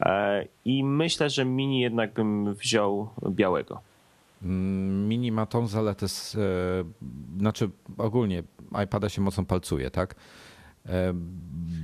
[0.00, 3.80] E, I myślę, że mini jednak bym wziął białego.
[4.42, 6.38] Mm, mini ma tą zaletę, z, e,
[7.38, 8.42] znaczy ogólnie
[8.84, 10.14] iPada się mocno palcuje, tak?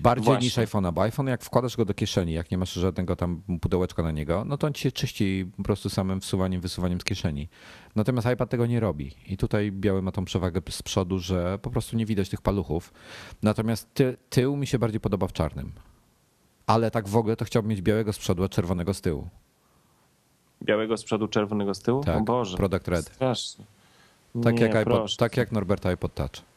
[0.02, 0.44] Bardziej Właśnie.
[0.44, 4.02] niż iPhone'a, bo iPhone jak wkładasz go do kieszeni, jak nie masz żadnego tam pudełeczka
[4.02, 7.48] na niego, no to on ci się czyści po prostu samym wsuwaniem, wysuwaniem z kieszeni.
[7.96, 9.14] Natomiast iPad tego nie robi.
[9.26, 12.92] I tutaj biały ma tą przewagę z przodu, że po prostu nie widać tych paluchów.
[13.42, 15.72] Natomiast ty, tył mi się bardziej podoba w czarnym.
[16.66, 19.28] Ale tak w ogóle to chciałbym mieć białego z przodu, a czerwonego z tyłu.
[20.62, 22.04] Białego z przodu, czerwonego z tyłu?
[22.04, 22.56] Tak, o Boże.
[22.56, 23.04] Product Red.
[23.04, 23.64] Strasznie.
[24.42, 26.53] Tak, Nie, jak iPod, tak jak Norbert iPod Touch.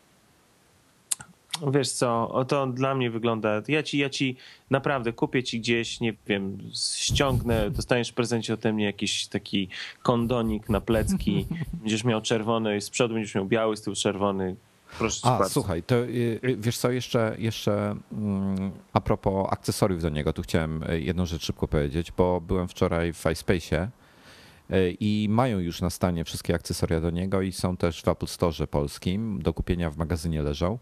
[1.74, 3.62] Wiesz co, o to dla mnie wygląda.
[3.68, 4.36] Ja ci, ja ci
[4.70, 6.58] naprawdę kupię ci gdzieś, nie wiem,
[6.96, 9.70] ściągnę, dostaniesz w prezencie ode mnie jakiś taki
[10.04, 11.46] kondonik na plecki,
[11.82, 14.56] będziesz miał czerwony, z przodu będziesz miał biały, z tyłu czerwony.
[14.98, 15.54] Proszę A, bardzo.
[15.54, 20.42] słuchaj, to y, y, wiesz co, jeszcze, jeszcze mm, a propos akcesoriów do niego, tu
[20.42, 23.88] chciałem y, jedną rzecz szybko powiedzieć, bo byłem wczoraj w iSpace'ie
[25.00, 28.68] i mają już na stanie wszystkie akcesoria do niego i są też w Apple Store
[28.68, 30.80] polskim, do kupienia w magazynie leżą.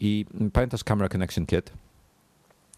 [0.00, 1.72] I mm, pamiętasz Camera Connection Kit?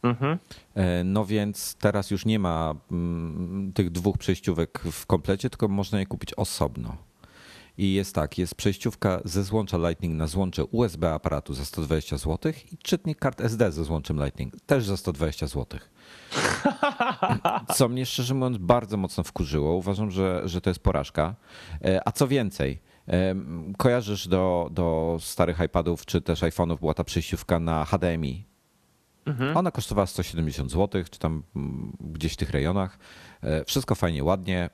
[0.02, 0.38] Mhm.
[0.74, 6.00] E, No więc teraz już nie ma mm, tych dwóch przejściówek w komplecie, tylko można
[6.00, 6.96] je kupić osobno.
[7.78, 12.52] I jest tak, jest przejściówka ze złącza Lightning na złącze USB aparatu za 120 zł
[12.72, 15.80] i czytnik kart SD ze złączem Lightning też za 120 zł.
[17.76, 19.74] Co mnie szczerze mówiąc bardzo mocno wkurzyło.
[19.74, 21.34] Uważam, że, że to jest porażka.
[21.84, 22.80] E, A co więcej,
[23.76, 28.44] kojarzysz do, do starych iPadów czy też iPhone'ów była ta przejściówka na HDMI.
[29.54, 32.98] Ona kosztowała 170 zł, czy tam mm, gdzieś w tych rejonach.
[33.42, 34.70] E, Wszystko fajnie, ładnie.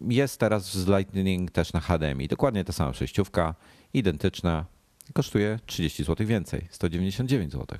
[0.00, 2.28] Jest teraz z Lightning też na HDMI.
[2.28, 3.54] Dokładnie ta sama przejściówka,
[3.94, 4.64] identyczna.
[5.12, 7.78] Kosztuje 30 zł więcej, 199 zł.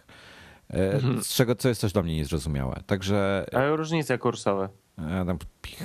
[0.71, 2.83] E, Z czego co jest też dla mnie niezrozumiałe.
[2.87, 4.69] Także Ale różnice kursowe.
[4.99, 5.39] ja tam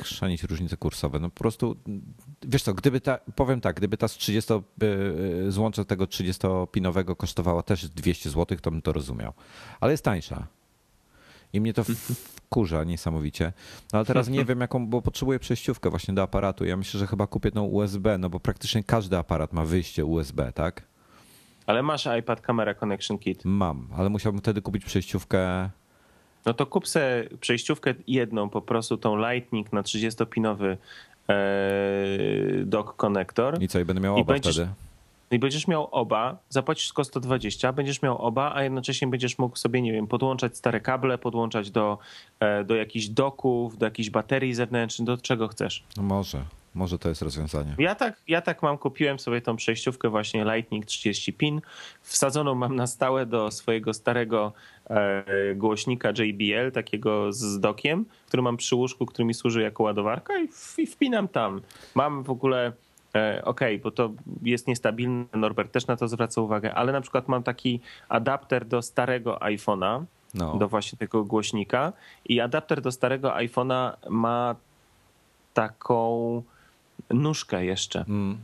[0.03, 1.19] chrzanić różnice kursowe.
[1.19, 1.75] No po prostu,
[2.43, 4.53] wiesz co, gdyby ta, powiem tak, gdyby ta z 30,
[4.83, 9.33] y, złącze tego 30-pinowego kosztowała też 200 zł, to bym to rozumiał.
[9.79, 10.47] Ale jest tańsza.
[11.53, 11.83] I mnie to
[12.51, 13.53] wkurza niesamowicie.
[13.93, 16.65] No ale teraz nie wiem jaką, bo potrzebuję przejściówkę właśnie do aparatu.
[16.65, 20.51] Ja myślę, że chyba kupię tą USB, no bo praktycznie każdy aparat ma wyjście USB,
[20.51, 20.83] tak?
[21.67, 23.45] Ale masz iPad Camera Connection Kit.
[23.45, 25.69] Mam, ale musiałbym wtedy kupić przejściówkę.
[26.45, 30.77] No to kup sobie przejściówkę jedną, po prostu tą Lightning na 30-pinowy
[31.29, 31.35] e,
[32.65, 33.61] dock konektor.
[33.63, 34.71] I co, i będę miał oba będziesz- wtedy.
[35.31, 39.55] No i będziesz miał oba, zapłacisz tylko 120, będziesz miał oba, a jednocześnie będziesz mógł
[39.55, 41.97] sobie, nie wiem, podłączać stare kable, podłączać do,
[42.39, 45.83] e, do jakichś doków, do jakichś baterii zewnętrznych, do czego chcesz.
[45.97, 46.43] No może,
[46.75, 47.75] może to jest rozwiązanie.
[47.77, 51.61] Ja tak, ja tak mam, kupiłem sobie tą przejściówkę właśnie Lightning 30 pin.
[52.01, 54.53] Wsadzoną mam na stałe do swojego starego
[54.89, 60.33] e, głośnika JBL, takiego z dokiem, który mam przy łóżku, który mi służy jako ładowarka
[60.39, 61.61] i, i wpinam tam.
[61.95, 62.71] Mam w ogóle,
[63.15, 64.09] e, okej, bo to
[64.43, 68.81] jest niestabilne, Norbert też na to zwraca uwagę, ale na przykład mam taki adapter do
[68.81, 70.03] starego iPhone'a,
[70.33, 70.55] No.
[70.55, 71.93] do właśnie tego głośnika
[72.25, 74.55] i adapter do starego iPhone'a ma
[75.53, 76.43] taką
[77.09, 78.05] nóżkę jeszcze.
[78.07, 78.37] Mm.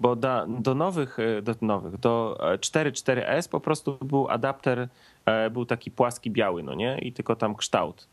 [0.00, 4.88] Bo da, do nowych, e, do nowych, do e, 4.4S po prostu był adapter,
[5.26, 6.98] e, był taki płaski biały, no nie?
[6.98, 8.08] I tylko tam kształt.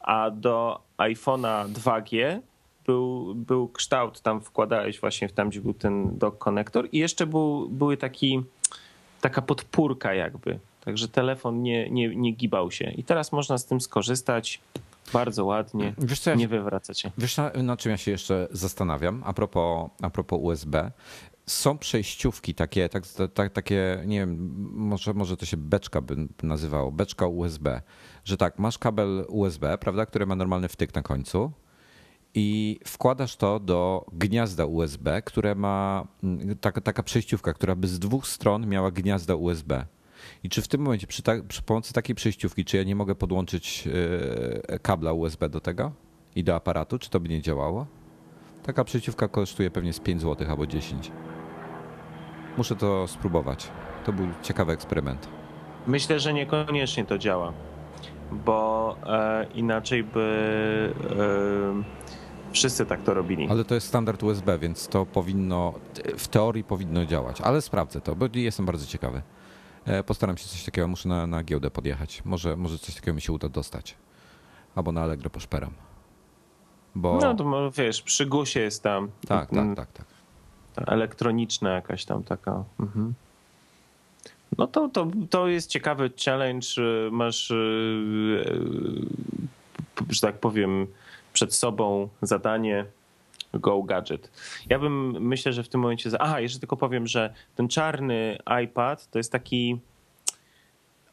[0.00, 2.40] A do iPhone'a 2G
[2.86, 7.68] był, był kształt, tam wkładałeś właśnie tam, gdzie był ten dock konektor i jeszcze był,
[7.68, 8.42] były taki,
[9.20, 10.58] taka podpórka jakby.
[10.84, 12.90] Także telefon nie, nie, nie gibał się.
[12.90, 14.60] I teraz można z tym skorzystać
[15.12, 16.48] bardzo ładnie, Wiesz co, ja nie
[16.94, 17.10] się.
[17.18, 20.90] wiesz na, na czym ja się jeszcze zastanawiam a propos, a propos USB?
[21.46, 23.02] Są przejściówki takie, tak,
[23.34, 27.82] tak, takie, nie wiem, może, może to się beczka by nazywało, beczka USB,
[28.24, 31.52] że tak, masz kabel USB, prawda, który ma normalny wtyk na końcu
[32.38, 37.98] i wkładasz to do gniazda USB, które ma mm, taka, taka przejściówka, która by z
[37.98, 39.86] dwóch stron miała gniazda USB.
[40.42, 43.14] I czy w tym momencie przy, ta, przy pomocy takiej przejściówki, czy ja nie mogę
[43.14, 43.88] podłączyć
[44.68, 45.92] e, kabla USB do tego
[46.34, 47.86] i do aparatu, czy to by nie działało?
[48.62, 51.12] Taka przejściówka kosztuje pewnie z 5 zł albo 10.
[52.56, 53.68] Muszę to spróbować.
[54.04, 55.28] To był ciekawy eksperyment.
[55.86, 57.52] Myślę, że niekoniecznie to działa,
[58.32, 62.25] bo e, inaczej by e,
[62.56, 63.48] wszyscy tak to robili.
[63.50, 65.74] Ale to jest standard USB, więc to powinno,
[66.18, 67.40] w teorii powinno działać.
[67.40, 69.22] Ale sprawdzę to, bo jestem bardzo ciekawy.
[69.84, 72.22] E, Postaram się coś takiego, muszę na, na giełdę podjechać.
[72.24, 73.96] Może, może coś takiego mi się uda dostać.
[74.74, 75.70] Albo na Allegro poszperam.
[76.94, 77.18] Bo...
[77.22, 80.06] No to wiesz, przy gusie jest tam tak, mm, tak, tak, tak.
[80.74, 82.64] ta elektroniczna jakaś tam taka.
[82.80, 83.14] Mhm.
[84.58, 86.66] No to, to, to jest ciekawy challenge.
[86.78, 87.54] y, Masz, y,
[90.04, 90.86] y, że tak powiem,
[91.36, 92.84] przed sobą zadanie
[93.54, 94.30] Go Gadget.
[94.68, 96.10] Ja bym, myślę, że w tym momencie...
[96.10, 99.80] za- Aha, jeszcze tylko powiem, że ten czarny iPad to jest taki...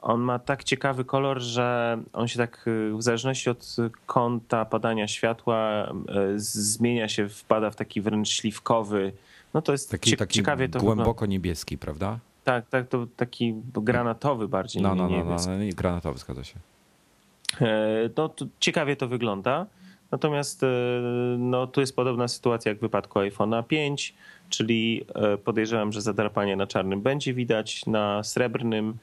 [0.01, 2.65] on ma tak ciekawy kolor, że on się tak
[2.97, 5.91] w zależności od kąta padania światła
[6.36, 9.13] zmienia się, wpada w taki wręcz śliwkowy.
[9.53, 11.32] No to jest taki, taki ciekawie to głęboko wygląda.
[11.32, 12.19] niebieski, prawda?
[12.43, 14.82] Tak, tak, to taki granatowy bardziej.
[14.82, 16.55] No, no, no, no, no, granatowy, zgadza się.
[18.17, 19.65] No, to ciekawie to wygląda.
[20.14, 20.61] Natomiast
[21.38, 24.14] no, tu jest podobna sytuacja jak w wypadku iPhone'a 5,
[24.49, 25.05] czyli
[25.43, 28.97] podejrzewam, że zadrapanie na czarnym będzie widać, na srebrnym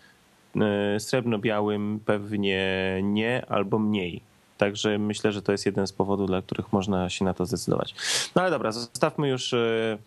[0.57, 4.21] E, srebrno-białym pewnie nie albo mniej.
[4.59, 7.95] Także myślę, że to jest jeden z powodów, dla których można się na to zdecydować.
[8.35, 9.99] No ale dobra, zostawmy już e, e,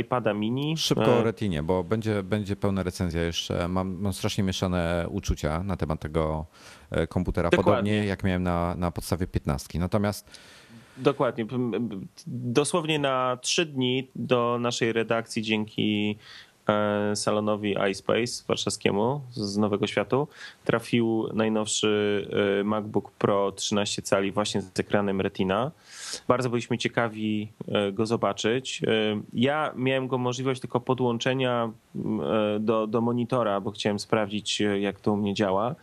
[0.00, 0.76] iPada mini.
[0.76, 3.68] Szybko o Retinie, bo będzie, będzie pełna recenzja jeszcze.
[3.68, 6.46] Mam, mam strasznie mieszane uczucia na temat tego
[7.08, 7.72] komputera, Dokładnie.
[7.72, 9.78] podobnie jak miałem na, na podstawie 15.
[9.78, 10.30] Natomiast
[10.96, 11.46] Dokładnie.
[12.26, 16.16] Dosłownie na trzy dni do naszej redakcji dzięki
[16.55, 16.55] E,
[17.14, 20.28] salonowi iSpace warszawskiemu z Nowego Światu
[20.64, 22.28] trafił najnowszy
[22.60, 25.70] e, MacBook Pro 13 cali właśnie z ekranem Retina.
[26.28, 28.82] Bardzo byliśmy ciekawi e, go zobaczyć.
[29.32, 31.72] Ja miałem go możliwość tylko podłączenia
[32.60, 35.74] do, do monitora, bo chciałem sprawdzić, jak to u mnie działa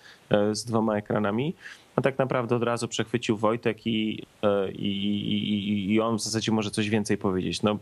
[0.52, 1.56] z dwoma ekranami.
[1.96, 4.26] A tak naprawdę od razu przechwycił Wojtek i,
[4.74, 7.62] i, i, i on w zasadzie może coś więcej powiedzieć.
[7.62, 7.80] No,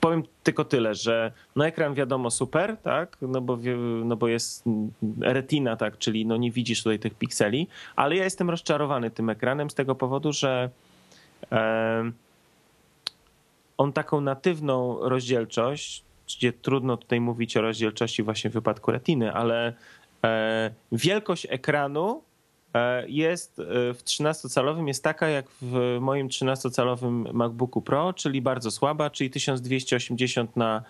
[0.00, 3.58] Powiem tylko tyle, że no ekran wiadomo super, tak, no bo,
[4.04, 4.64] no bo jest
[5.20, 9.70] retina, tak, czyli no nie widzisz tutaj tych pikseli, ale ja jestem rozczarowany tym ekranem
[9.70, 10.70] z tego powodu, że
[11.52, 12.10] e,
[13.78, 19.72] on taką natywną rozdzielczość, gdzie trudno tutaj mówić o rozdzielczości właśnie w wypadku retiny, ale
[20.24, 22.22] e, wielkość ekranu
[23.06, 29.10] jest e, w 13-calowym jest taka jak w moim 13-calowym MacBooku Pro, czyli bardzo słaba,
[29.10, 30.82] czyli 1280 na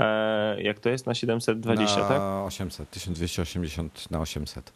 [0.00, 2.22] e, jak to jest na 720, na tak?
[2.22, 4.72] 800, 1280 na 800.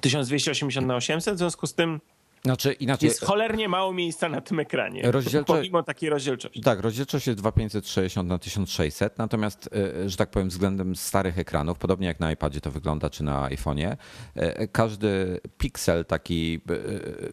[0.00, 2.00] 1280 na 800, w związku z tym
[2.44, 5.54] znaczy, inaczej, jest cholernie mało miejsca na tym ekranie, rozdzielczo...
[5.54, 6.60] pomimo takiej rozdzielczości.
[6.60, 9.70] Tak, rozdzielczość jest 2560 na 1600, natomiast,
[10.04, 13.48] e, że tak powiem, względem starych ekranów, podobnie jak na iPadzie to wygląda, czy na
[13.48, 13.96] iPhone'ie,
[14.34, 16.76] e, każdy piksel, taki e,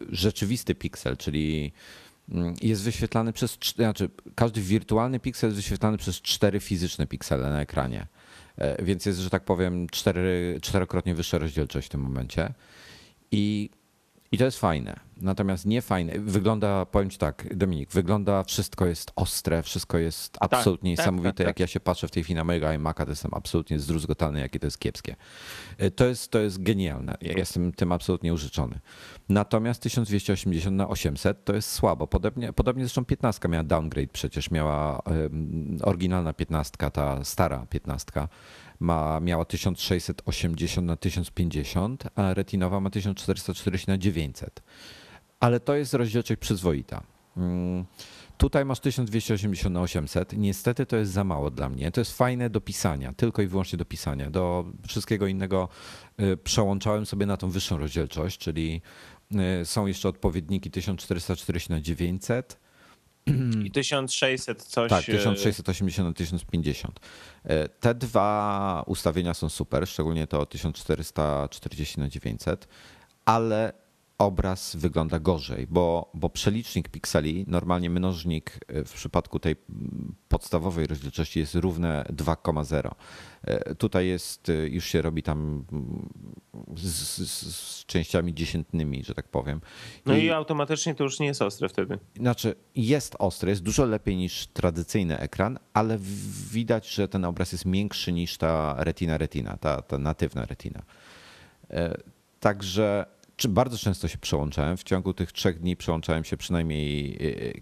[0.08, 1.72] rzeczywisty piksel, czyli
[2.28, 7.60] mm, jest wyświetlany przez, znaczy każdy wirtualny piksel jest wyświetlany przez cztery fizyczne piksele na
[7.60, 8.06] ekranie.
[8.82, 12.52] Więc jest, że tak powiem, cztery, czterokrotnie wyższa rozdzielczość w tym momencie.
[13.30, 13.70] I
[14.32, 15.00] i to jest fajne.
[15.20, 16.18] Natomiast nie fajne.
[16.18, 21.28] Wygląda, powiem ci tak, Dominik, wygląda, wszystko jest ostre, wszystko jest tak, absolutnie tak, niesamowite.
[21.32, 23.78] Tak, tak, jak ja się patrzę w tej chwili na mojego iMac'a, to jestem absolutnie
[23.78, 25.16] zdruzgotany, jakie to jest kiepskie.
[25.78, 27.16] E, to jest, to jest genialne.
[27.20, 28.80] Ja jestem tym absolutnie użyczony.
[29.28, 32.06] Natomiast 1280 na 800 to jest słabo.
[32.06, 38.12] Podobnie, podobnie zresztą 15 miała downgrade, przecież miała um, oryginalna 15, ta stara 15
[38.80, 44.62] ma, miała 1680 na 1050, a retinowa ma 1440 na 900.
[45.40, 47.02] Ale to jest rozdzielczość przyzwoita.
[47.36, 47.84] Mm,
[48.38, 50.32] tutaj masz 1280 na 800.
[50.32, 51.90] Niestety to jest za mało dla mnie.
[51.90, 54.30] To jest fajne do pisania, tylko i wyłącznie do pisania.
[54.30, 55.68] Do wszystkiego innego
[56.20, 58.82] y, przełączałem sobie na tą wyższą rozdzielczość, czyli
[59.62, 62.67] y, są jeszcze odpowiedniki 1440 na 900
[63.64, 64.90] i 1600 coś.
[64.90, 67.00] Tak, 1680 na 1050.
[67.44, 72.68] E, te dwa ustawienia są super, szczególnie to 1440 na 900,
[73.24, 73.72] ale
[74.18, 79.56] obraz wygląda gorzej, bo, bo przelicznik pikseli, normalnie mnożnik e, w przypadku tej
[80.28, 82.90] podstawowej rozdzielczości jest równe 2,0.
[83.42, 85.64] E, tutaj jest, e, już się robi tam
[86.76, 89.60] z, z, z, częściami dziesiętnymi, że tak powiem.
[90.06, 91.98] No i, i automatycznie to już nie jest ostre wtedy.
[92.16, 95.98] Znaczy jest ostre, jest dużo lepiej niż tradycyjny ekran, ale
[96.52, 100.82] widać, że ten obraz jest większy niż ta retina retina, ta, ta natywna retina.
[102.40, 103.06] Także
[103.46, 104.76] bardzo często się przełączałem.
[104.76, 107.18] W ciągu tych trzech dni przełączałem się przynajmniej
[107.56, 107.60] e,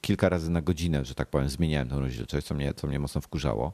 [0.00, 3.20] kilka razy na godzinę, że tak powiem, zmieniałem tą rozdzielczość, co mnie, co mnie mocno
[3.20, 3.72] wkurzało.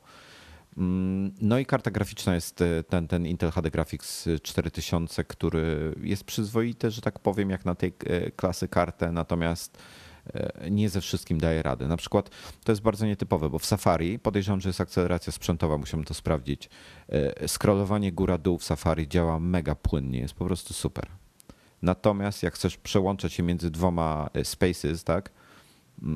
[0.76, 6.24] Mm, no i karta graficzna jest e, ten, ten Intel HD Graphics 4000, który jest
[6.24, 7.92] przyzwoity, że tak powiem, jak na tej
[8.36, 9.78] klasy kartę, natomiast
[10.70, 11.88] nie ze wszystkim daje radę.
[11.88, 12.30] Na przykład
[12.64, 16.68] to jest bardzo nietypowe, bo w Safari podejrzewam, że jest akceleracja sprzętowa, musimy to sprawdzić.
[17.08, 21.06] E, scrollowanie góra-dół w Safari działa mega płynnie, jest po prostu super.
[21.82, 25.30] Natomiast jak chcesz przełączać się między dwoma e, spaces, tak,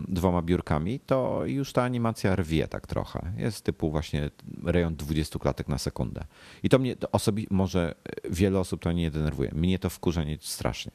[0.08, 3.32] dwoma biurkami, to już ta animacja rwie tak trochę.
[3.36, 4.30] Jest typu właśnie
[4.64, 6.24] rejon 20 klatek na sekundę.
[6.62, 7.94] I to mnie osobiście, może
[8.30, 9.50] wiele osób to nie denerwuje.
[9.54, 10.92] Mnie to wkurza nie strasznie.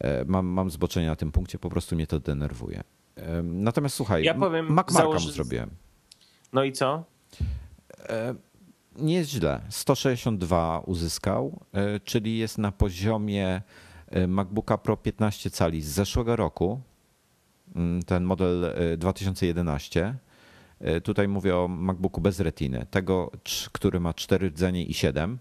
[0.00, 2.82] E, mam, mam zboczenie na tym punkcie, po prostu mnie to denerwuje.
[3.16, 5.32] E, natomiast słuchaj, ja powiem, założy...
[5.32, 5.70] zrobiłem.
[6.52, 7.04] No i co?
[8.08, 8.34] E,
[8.96, 9.60] nie jest źle.
[9.68, 11.60] 162 uzyskał,
[12.04, 13.62] czyli jest na poziomie
[14.28, 16.80] MacBooka Pro 15 cali z zeszłego roku.
[17.74, 20.14] Mm, ten model 2011.
[21.02, 23.30] Tutaj mówię o MacBooku bez retiny, tego,
[23.72, 25.38] który ma 4 rdzenie i 7.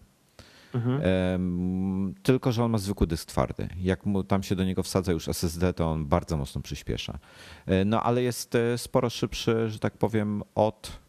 [0.75, 2.13] Mhm.
[2.23, 3.67] Tylko, że on ma zwykły dysk twardy.
[3.81, 7.19] Jak mu tam się do niego wsadza już SSD, to on bardzo mocno przyspiesza.
[7.65, 11.05] E, no ale jest e, sporo szybszy, że tak powiem, od.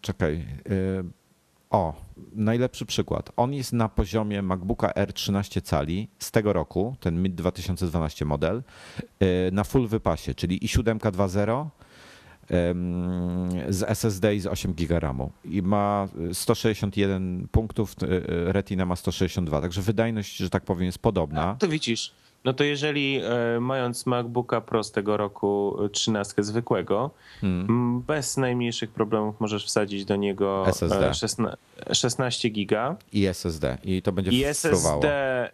[0.00, 0.34] Czekaj.
[0.36, 0.42] E,
[1.70, 1.94] o,
[2.32, 3.32] najlepszy przykład.
[3.36, 8.62] On jest na poziomie MacBooka R 13 cali z tego roku, ten mid 2012 model,
[9.52, 11.66] na full wypasie, czyli i 7 2.0
[13.68, 18.96] z SSD i z 8 GB RAMu i ma 161 punktów, e, e, Retina ma
[18.96, 21.56] 162, także wydajność, że tak powiem, jest podobna.
[21.58, 22.12] To widzisz,
[22.44, 27.10] no to jeżeli e, mając MacBooka Pro z tego roku 13 zwykłego,
[27.40, 28.02] hmm.
[28.06, 31.12] bez najmniejszych problemów możesz wsadzić do niego SSD.
[31.92, 32.96] 16, giga.
[33.12, 33.78] I SSD.
[33.84, 35.50] I to będzie I SSD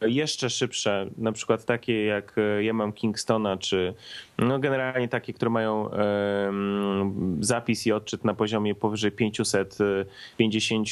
[0.00, 3.94] jeszcze szybsze, na przykład takie jak ja mam Kingstona, czy
[4.38, 5.90] no generalnie takie, które mają
[7.40, 10.88] zapis i odczyt na poziomie powyżej 550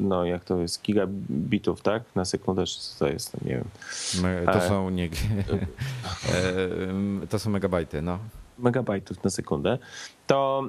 [0.00, 2.02] no jak to jest, gigabitów, tak?
[2.14, 4.46] Na sekundę, czy co to jest, nie wiem.
[4.46, 5.08] To są nie...
[7.30, 8.18] to są megabajty, no.
[8.58, 9.78] Megabajtów na sekundę.
[10.26, 10.68] To,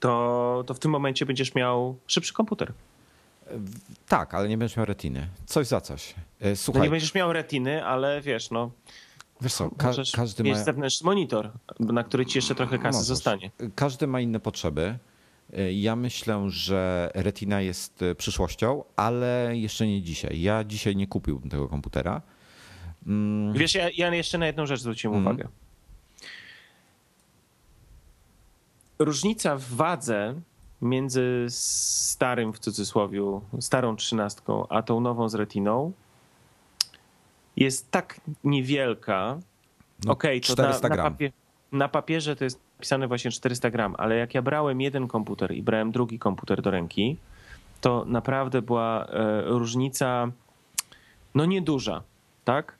[0.00, 2.72] to, to w tym momencie będziesz miał szybszy komputer.
[4.08, 5.28] Tak, ale nie będziesz miał retiny.
[5.46, 6.14] Coś za coś.
[6.54, 6.80] Słuchaj.
[6.80, 8.70] No nie będziesz miał retiny, ale wiesz, no.
[9.40, 10.54] Wiesz co, ka każdy ma...
[10.54, 13.50] zewnętrzny monitor, na który ci jeszcze trochę kasy zostanie.
[13.74, 14.98] Każdy ma inne potrzeby.
[15.52, 20.40] E, ja myślę, że Retina jest e, przyszłością, ale jeszcze nie dzisiaj.
[20.40, 22.22] Ja dzisiaj nie kupiłbym tego komputera.
[23.06, 23.52] Mm.
[23.52, 25.26] Wiesz, ja, ja, jeszcze na jedną rzecz zwróciłem mm.
[25.26, 25.48] uwagę.
[28.98, 30.40] Różnica w wadze
[30.82, 33.20] między starym w cudzysłowie,
[33.60, 35.92] starą trzynastką, a tą nową z retiną
[37.58, 39.38] jest tak niewielka.
[40.04, 41.16] No, Okej, okay, to na, na,
[41.72, 45.62] na, papierze to jest napisane właśnie 400 gram, ale jak ja brałem jeden komputer i
[45.62, 47.16] brałem drugi komputer do ręki,
[47.80, 50.30] to naprawdę była e, różnica
[51.34, 52.02] no nieduża,
[52.44, 52.78] tak?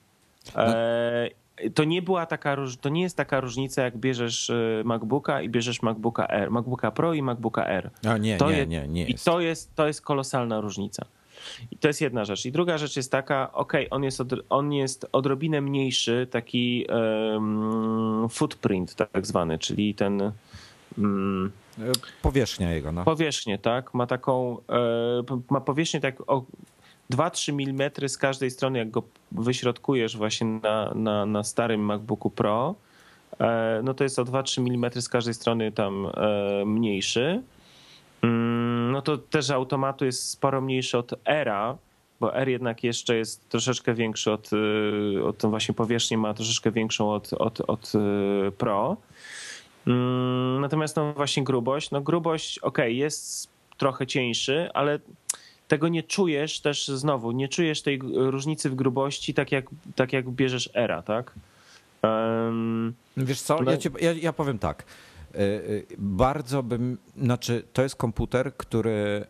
[0.55, 1.29] E,
[1.73, 5.81] to nie była taka, to nie jest taka różnica, jak bierzesz e, MacBooka i bierzesz
[5.81, 7.89] MacBooka R, MacBooka Pro i MacBooka R.
[8.07, 9.21] A nie, to nie, jest, nie, nie jest.
[9.21, 11.05] I to jest, to jest kolosalna różnica.
[11.71, 12.45] I to jest jedna rzecz.
[12.45, 16.85] I druga rzecz jest taka, ok, on jest, od, on jest odrobinę mniejszy, taki
[17.33, 20.31] um, footprint tak zwany, czyli ten...
[20.97, 21.51] Um,
[22.21, 23.03] Powierzchnia jego, no.
[23.03, 23.93] Powierzchnię, tak.
[23.93, 26.45] Ma taką, e, ma powierzchnię tak o
[27.11, 32.75] 2-3 mm z każdej strony, jak go wyśrodkujesz właśnie na, na, na starym MacBooku Pro,
[33.39, 37.41] e, no to jest o 2-3 mm z każdej strony tam e, mniejszy.
[38.89, 41.77] No to też automatu jest sporo mniejszy od Era,
[42.19, 46.71] bo R jednak jeszcze jest troszeczkę większy od, y, od tą właśnie powierzchnię ma troszeczkę
[46.71, 48.97] większą od, od, od y, Pro.
[49.87, 54.99] Mm, natomiast no właśnie grubość, no grubość ok, jest trochę cieńszy, ale
[55.67, 60.29] tego nie czujesz też znowu, nie czujesz tej różnicy w grubości tak jak, tak jak
[60.29, 61.33] bierzesz Era, tak?
[62.03, 63.71] Um, Wiesz co, no...
[63.71, 64.83] ja, ci, ja, ja powiem tak.
[65.35, 65.59] E, e,
[65.97, 69.25] bardzo bym, znaczy to jest komputer, który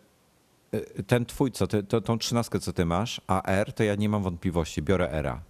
[0.72, 3.96] e, ten twój, co ty, to, tą trzynastkę, co ty masz, a R, to ja
[3.96, 5.42] nie mam wątpliwości, biorę Era.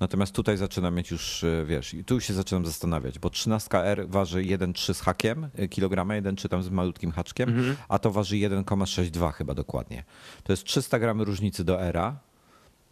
[0.00, 5.00] Natomiast tutaj zaczynam mieć już, wiesz, tu się zaczynam zastanawiać, bo 13R waży 1,3 z
[5.00, 7.76] hakiem kilograma, 1,3 tam z malutkim haczkiem, mhm.
[7.88, 10.04] a to waży 1,62 chyba dokładnie.
[10.44, 12.16] To jest 300 gramy różnicy do Era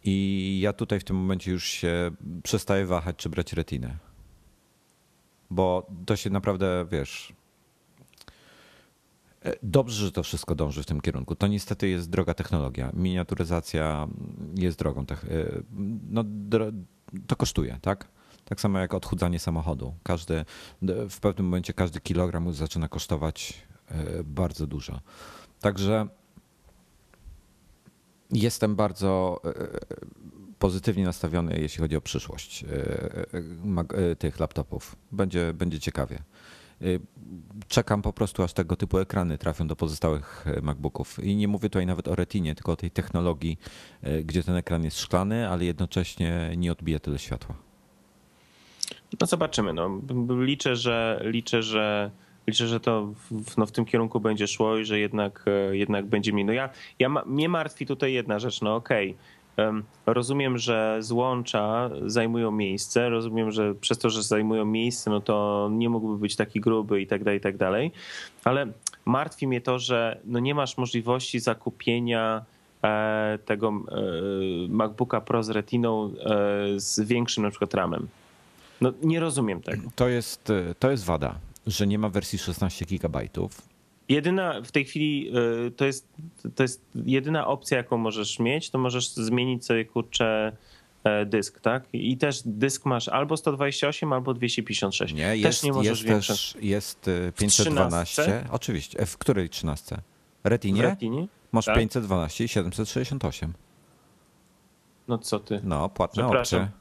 [0.03, 2.11] i ja tutaj w tym momencie już się
[2.43, 4.12] przestaję wahać, czy brać retinę
[5.53, 7.33] bo to się naprawdę, wiesz,
[9.41, 11.35] e, Dobrze, że to wszystko dąży w tym kierunku.
[11.35, 12.91] To niestety jest droga technologia.
[12.93, 14.07] Miniaturyzacja
[14.55, 15.01] jest drogą.
[15.01, 15.05] E,
[16.09, 16.23] no,
[17.27, 18.07] to kosztuje, tak?
[18.45, 19.93] Tak samo jak odchudzanie samochodu.
[20.03, 20.45] Każdy,
[21.09, 24.99] w pewnym momencie każdy kilogram zaczyna kosztować e, bardzo dużo.
[25.59, 26.07] Także
[28.31, 29.41] jestem bardzo
[30.63, 32.67] pozytywnie nastawiony, jeśli chodzi o przyszłość e,
[34.11, 34.95] e, tych laptopów.
[35.11, 36.15] Będzie, będzie ciekawie.
[36.15, 36.85] E,
[37.67, 41.23] czekam po prostu, aż tego typu ekrany trafią do pozostałych MacBooków.
[41.23, 43.57] I nie mówię tutaj nawet o retinie, tylko o tej technologii,
[44.23, 47.55] gdzie ten ekran jest szklany, ale jednocześnie nie odbija tyle światła.
[49.21, 49.73] No zobaczymy.
[49.73, 50.01] No.
[50.39, 52.11] Liczę, że liczę, że
[52.47, 56.33] liczę, że to w, no, w tym kierunku będzie szło i że jednak, jednak będzie
[56.33, 56.45] mi.
[56.45, 56.69] No ja,
[56.99, 58.61] ja mnie martwi tutaj jedna rzecz.
[58.61, 59.42] No okej, okay
[60.05, 65.89] rozumiem, że złącza zajmują miejsce, rozumiem, że przez to, że zajmują miejsce, no to nie
[65.89, 67.91] mógłby być taki gruby i tak dalej, i tak dalej,
[68.43, 68.67] ale
[69.05, 72.45] martwi mnie to, że no nie masz możliwości zakupienia
[72.83, 74.01] e, tego e,
[74.69, 76.09] MacBooka Pro z Retiną e,
[76.79, 78.07] z większym na przykład RAMem.
[78.81, 79.89] No nie rozumiem tego.
[79.95, 81.35] To jest, to jest wada,
[81.67, 83.19] że nie ma wersji 16 GB
[84.09, 85.31] Jedyna w tej chwili
[85.67, 86.07] y, to jest,
[86.55, 90.57] to jest jedyna opcja, jaką możesz mieć, to możesz zmienić sobie kurczę
[91.03, 91.83] e, dysk, tak?
[91.93, 95.13] I też dysk masz albo 128, albo 256.
[95.13, 98.45] Nie, jest, też nie możesz jest też jest 512.
[98.51, 99.05] Oczywiście.
[99.05, 99.97] W której 13?
[100.43, 100.81] Retinie?
[100.81, 101.27] W Retinie?
[101.51, 101.75] Masz tak?
[101.75, 103.53] 512 i 768.
[105.07, 105.61] No co ty?
[105.63, 106.71] No, płatne opcje.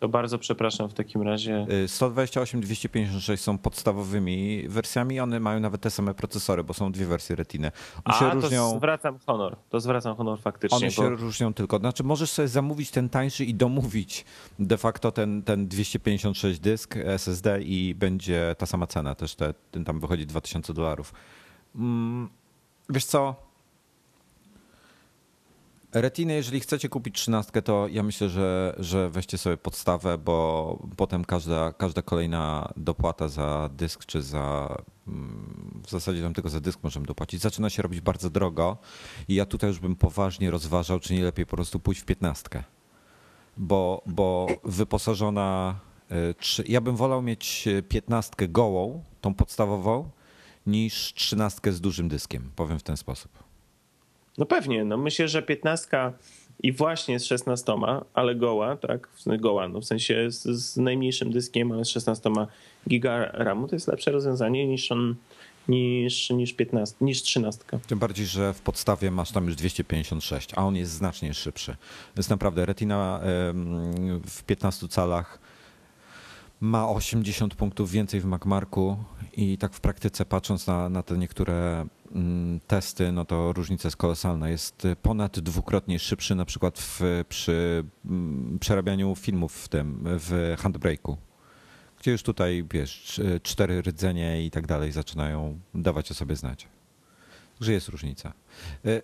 [0.00, 1.66] To bardzo przepraszam w takim razie.
[1.86, 7.06] 128, y, 256 są podstawowymi wersjami, one mają nawet te same procesory, bo są dwie
[7.06, 7.72] wersje Retiny.
[8.04, 8.72] One A, się różnią...
[8.72, 10.76] to zwracam honor, to zwracam honor faktycznie.
[10.76, 14.24] One się różnią tylko, znaczy możesz sobie zamówić ten tańszy i domówić
[14.58, 19.84] de facto ten, ten 256 dysk SSD i będzie ta sama cena, też te, ten
[19.84, 21.12] tam wychodzi 2000 dolarów.
[21.74, 22.28] Mm,
[22.90, 23.47] wiesz co,
[25.92, 31.24] Retiny, jeżeli chcecie kupić trzynastkę, to ja myślę, że, że weźcie sobie podstawę, bo potem
[31.24, 34.76] każda, każda kolejna dopłata za dysk, czy za
[35.08, 38.76] mm, w zasadzie tam tylko za dysk możemy dopłacić, zaczyna się robić bardzo drogo
[39.28, 42.64] i ja tutaj już bym poważnie rozważał, czy nie lepiej po prostu pójść w piętnastkę.
[43.56, 45.80] Bo, bo wyposażona,
[46.58, 50.10] y, ja bym wolał mieć piętnastkę gołą, tą podstawową,
[50.66, 53.37] niż trzynastkę z dużym dyskiem, powiem w ten sposób.
[54.38, 56.12] No pewnie, no myślę, że 15
[56.62, 57.72] i właśnie z 16,
[58.14, 62.30] ale goła, tak, goła, no w sensie z, z najmniejszym dyskiem, ale z 16
[62.88, 65.14] giga RAMu to jest lepsze rozwiązanie niż on
[65.68, 67.64] niż, niż 15, niż 13.
[67.86, 71.76] Tym bardziej, że w podstawie masz tam już 256, a on jest znacznie szybszy.
[72.16, 73.20] Jest naprawdę Retina
[74.26, 75.47] w 15 calach
[76.60, 78.96] ma 80 punktów więcej w MacMarku
[79.36, 83.96] i tak w praktyce patrząc na, na te niektóre mm, testy, no to różnica jest
[83.96, 84.48] kolosalna.
[84.48, 91.16] Jest ponad dwukrotnie szybszy na przykład w, przy mm, przerabianiu filmów w tym, w Handbrake'u,
[92.00, 96.68] gdzie już tutaj, wiesz, cztery rdzenie i tak dalej zaczynają dawać o sobie znać.
[97.60, 98.32] Że jest różnica.
[98.84, 99.02] E,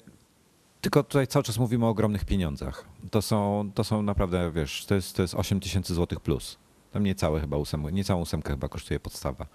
[0.81, 2.85] tylko tutaj cały czas mówimy o ogromnych pieniądzach.
[3.11, 6.59] To są, to są naprawdę, wiesz, to jest, to jest 8 tysięcy złotych plus.
[6.95, 9.47] Tam niecałe chyba ósemkę, niecałą ósemkę chyba kosztuje podstawa.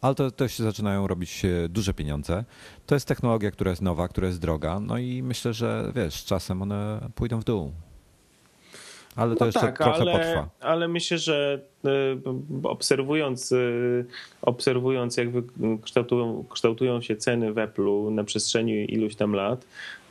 [0.00, 2.44] Ale to, to się zaczynają robić e, duże pieniądze.
[2.86, 6.62] To jest technologia, która jest nowa, która jest droga, no i myślę, że wiesz, czasem
[6.62, 7.72] one pójdą w dół.
[9.16, 10.48] Ale to no jeszcze tak, trochę ale, potrwa.
[10.60, 11.88] Ale myślę, że e,
[12.62, 13.56] obserwując, e,
[14.42, 15.28] obserwując jak
[15.82, 19.66] kształtują, kształtują się ceny w Apple'u na przestrzeni iluś tam lat,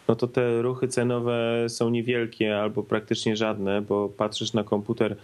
[0.07, 5.15] no to te ruchy cenowe są niewielkie albo praktycznie żadne, bo patrzysz na komputer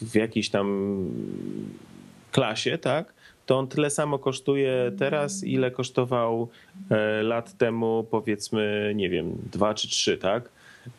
[0.00, 0.98] w jakiejś tam
[2.32, 3.14] klasie, tak?
[3.46, 6.48] To on tyle samo kosztuje teraz, ile kosztował
[6.90, 10.48] e, lat temu, powiedzmy, nie wiem, dwa czy trzy, tak?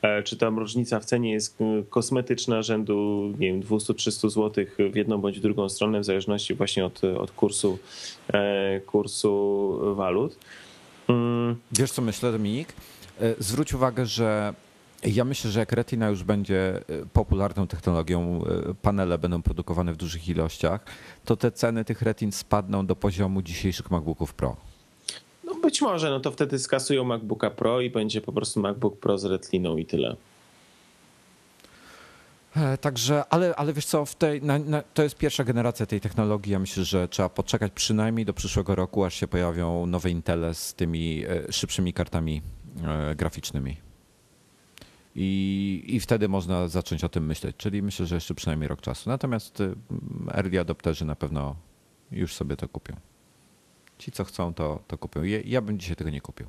[0.01, 1.57] E, czy tam różnica w cenie jest
[1.89, 7.03] kosmetyczna rzędu, nie wiem, 200-300 zł w jedną bądź drugą stronę, w zależności właśnie od,
[7.03, 7.79] od kursu,
[8.33, 10.37] e, kursu walut.
[11.07, 11.55] Mm.
[11.71, 12.73] Wiesz co myślę, Dominik?
[13.39, 14.53] Zwróć uwagę, że
[15.03, 19.97] ja myślę, że jak Retina już będzie e, popularną technologią, e, panele będą produkowane w
[19.97, 20.85] dużych ilościach,
[21.25, 24.55] to te ceny tych Retin spadną do poziomu dzisiejszych MacBooków Pro.
[25.43, 29.17] No być może, no to wtedy skasują MacBooka Pro i będzie po prostu MacBook Pro
[29.17, 30.15] z Retiną i tyle.
[32.55, 36.51] E, także, ale, ale wiesz co, tej, na, na, to jest pierwsza generacja tej technologii.
[36.51, 40.73] Ja myślę, że trzeba poczekać przynajmniej do przyszłego roku, aż się pojawią nowe Intele z
[40.73, 42.41] tymi szybszymi kartami
[43.15, 43.88] graficznymi.
[45.21, 47.55] I, I wtedy można zacząć o tym myśleć.
[47.57, 49.09] Czyli myślę, że jeszcze przynajmniej rok czasu.
[49.09, 49.75] Natomiast y,
[50.31, 51.55] early adopterzy na pewno
[52.11, 52.95] już sobie to kupią.
[53.97, 55.23] Ci, co chcą, to, to kupią.
[55.23, 56.47] Ja, ja bym dzisiaj tego nie kupił.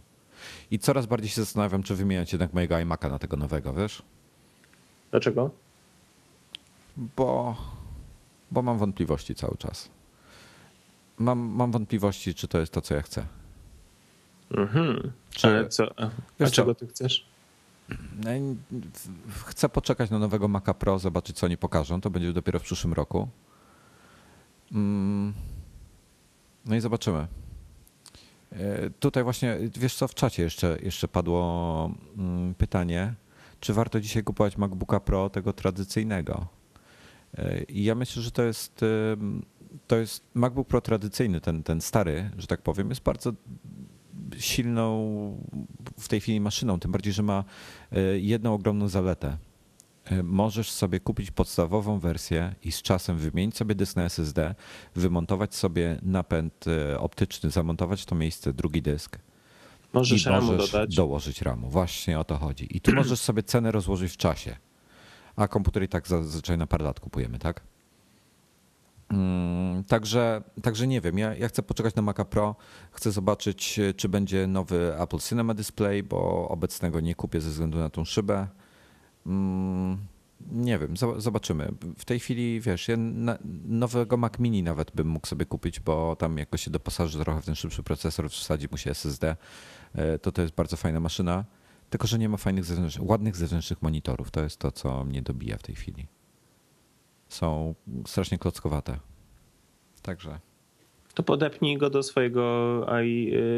[0.70, 4.02] I coraz bardziej się zastanawiam, czy wymieniać jednak mojego iMac'a na tego nowego, wiesz?
[5.10, 5.50] Dlaczego?
[6.96, 7.56] Bo,
[8.50, 9.90] bo mam wątpliwości cały czas.
[11.18, 13.26] Mam, mam wątpliwości, czy to jest to, co ja chcę.
[14.50, 15.12] Mhm.
[15.30, 15.84] Czy, co,
[16.38, 17.29] a czego ty chcesz?
[18.24, 18.30] No
[19.44, 22.00] chcę poczekać na nowego Maca Pro, zobaczyć co oni pokażą.
[22.00, 23.28] To będzie dopiero w przyszłym roku.
[24.72, 25.32] Mm.
[26.66, 27.26] No i zobaczymy.
[28.52, 33.14] E, tutaj właśnie, wiesz co, w czacie jeszcze, jeszcze padło mm, pytanie,
[33.60, 36.46] czy warto dzisiaj kupować MacBooka Pro tego tradycyjnego?
[37.34, 38.84] E, I ja myślę, że to jest,
[39.86, 43.32] to jest MacBook Pro tradycyjny, ten, ten stary, że tak powiem, jest bardzo
[44.38, 44.90] silną
[46.00, 47.44] w tej chwili maszyną, tym bardziej, że ma
[47.92, 49.36] e, jedną ogromną zaletę.
[50.04, 54.54] E, Możesz sobie kupić podstawową wersję i z czasem wymienić sobie dysk na SSD,
[54.94, 59.18] wymontować sobie napęd e, optyczny, zamontować to miejsce drugi dysk
[59.92, 60.94] Możesz i możesz dodać.
[60.94, 61.68] dołożyć ramu.
[61.70, 62.76] Właśnie o to chodzi.
[62.76, 64.56] I tu możesz sobie cenę rozłożyć w czasie.
[65.36, 67.60] A komputer i tak zazwyczaj na parę lat kupujemy, tak?
[69.10, 72.56] Mm, Także, także nie wiem, ja, ja chcę poczekać na Maca Pro,
[72.92, 77.78] chcę zobaczyć, e, czy będzie nowy Apple Cinema Display, bo obecnego nie kupię ze względu
[77.78, 78.48] na tą szybę.
[79.26, 79.98] Mm,
[80.52, 81.72] Nie wiem, zo- zobaczymy.
[81.98, 82.96] W tej chwili, wiesz, ja
[83.64, 87.46] nowego Mac Mini nawet bym mógł sobie kupić, bo tam jakoś się doposaży trochę w
[87.46, 89.36] ten szybszy procesor, wsadzi mu się SSD,
[89.94, 91.44] e, to to jest bardzo fajna maszyna,
[91.90, 94.30] tylko że nie ma fajnych, zewnętrznych, ładnych zewnętrznych monitorów.
[94.30, 96.06] To jest to, co mnie dobija w tej chwili.
[97.30, 97.74] Są
[98.06, 98.98] strasznie klockowate.
[100.02, 100.38] Także,
[101.14, 102.42] To podepnij go do swojego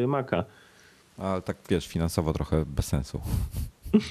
[0.04, 0.44] iMac'a.
[1.18, 3.20] ale tak wiesz, finansowo trochę bez sensu.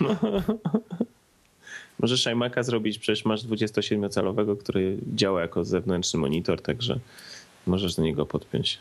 [2.00, 7.00] Możesz iMac'a zrobić, przecież masz 27-calowego, który działa jako zewnętrzny monitor, także
[7.68, 8.78] możesz do niego podpiąć.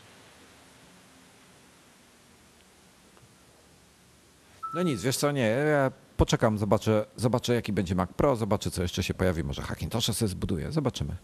[4.75, 5.91] No nic, wiesz co, nie, ja
[6.21, 10.29] poczekam, zobaczę, zobaczę jaki będzie Mac Pro, zobaczę co jeszcze się pojawi, może Hackintosha sobie
[10.29, 11.15] zbuduję, zobaczymy.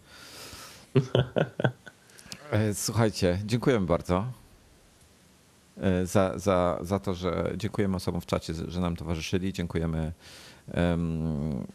[2.50, 4.32] E, Słuchajcie, dziękujemy bardzo
[5.76, 10.12] e, za, za, za to, że dziękujemy osobom w czacie, że nam towarzyszyli, dziękujemy
[10.72, 11.66] em,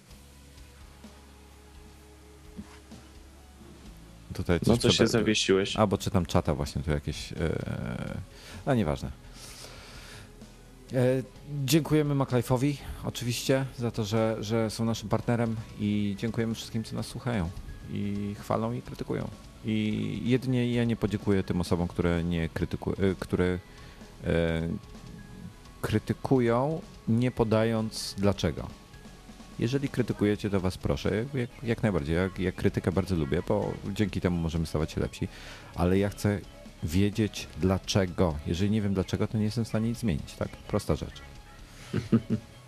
[4.33, 5.75] tutaj No co się przebe- zawiesiłeś?
[5.75, 7.31] Albo czytam czata właśnie tu jakieś.
[7.31, 7.37] Yy,
[8.65, 9.22] a nieważne.
[10.93, 11.23] E,
[11.65, 12.75] Dziękujemy MacLife'owi
[13.05, 17.49] oczywiście za to, że, że są naszym partnerem i dziękujemy wszystkim, co nas słuchają
[17.91, 19.27] i chwalą i krytykują.
[19.65, 23.59] I jedynie ja nie podziękuję tym osobom, które nie krytykują, które
[24.23, 24.61] e,
[25.81, 28.67] krytykują, nie podając dlaczego.
[29.59, 32.15] Jeżeli krytykujecie, to was proszę, jak, jak, jak najbardziej.
[32.15, 35.27] Ja, ja krytykę bardzo lubię, bo dzięki temu możemy stawać się lepsi,
[35.75, 36.39] ale ja chcę
[36.83, 38.35] wiedzieć dlaczego.
[38.47, 40.49] Jeżeli nie wiem dlaczego, to nie jestem w stanie nic zmienić, tak?
[40.49, 41.21] Prosta rzecz.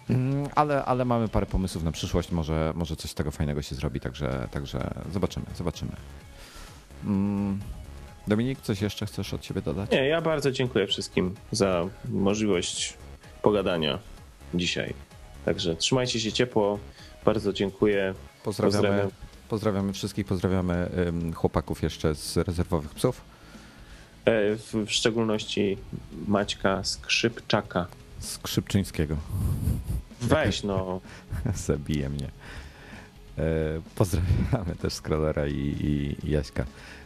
[0.10, 3.76] Mm, Ale, ale mamy parę pomysłów na przyszłość, może, może coś z tego fajnego się
[3.76, 5.92] zrobi, także, także zobaczymy, zobaczymy.
[7.06, 7.60] Mm,
[8.28, 9.92] Dominik, coś jeszcze chcesz od siebie dodać?
[9.92, 12.94] Nie, ja bardzo dziękuję wszystkim za możliwość
[13.42, 14.00] pogadania
[14.54, 14.94] dzisiaj.
[15.46, 16.80] Także trzymajcie się ciepło.
[17.26, 18.14] Bardzo dziękuję.
[18.44, 19.10] Pozdrawiamy, Pozdrawiam.
[19.50, 20.90] pozdrawiamy wszystkich, pozdrawiamy
[21.36, 23.22] chłopaków jeszcze z rezerwowych psów.
[24.26, 25.78] E, W, szczególności
[26.28, 27.88] Maćka Skrzypczaka.
[28.20, 29.16] Skrzypczyńskiego.
[30.22, 31.02] Weź no.
[31.56, 32.28] Zabije mnie.
[33.38, 33.42] E,
[33.96, 36.66] Pozdrawiamy też Scrollera i, i Jaśka.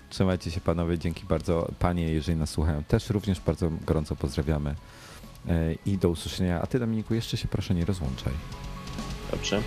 [0.10, 1.72] Trzymajcie się panowie, dzięki bardzo.
[1.80, 4.76] Panie, jeżeli nas słuchają, też również bardzo gorąco pozdrawiamy.
[5.50, 6.62] E, I do usłyszenia.
[6.62, 8.34] A ty, Dominiku, jeszcze się proszę nie rozłączaj.
[9.32, 9.62] Dobrze.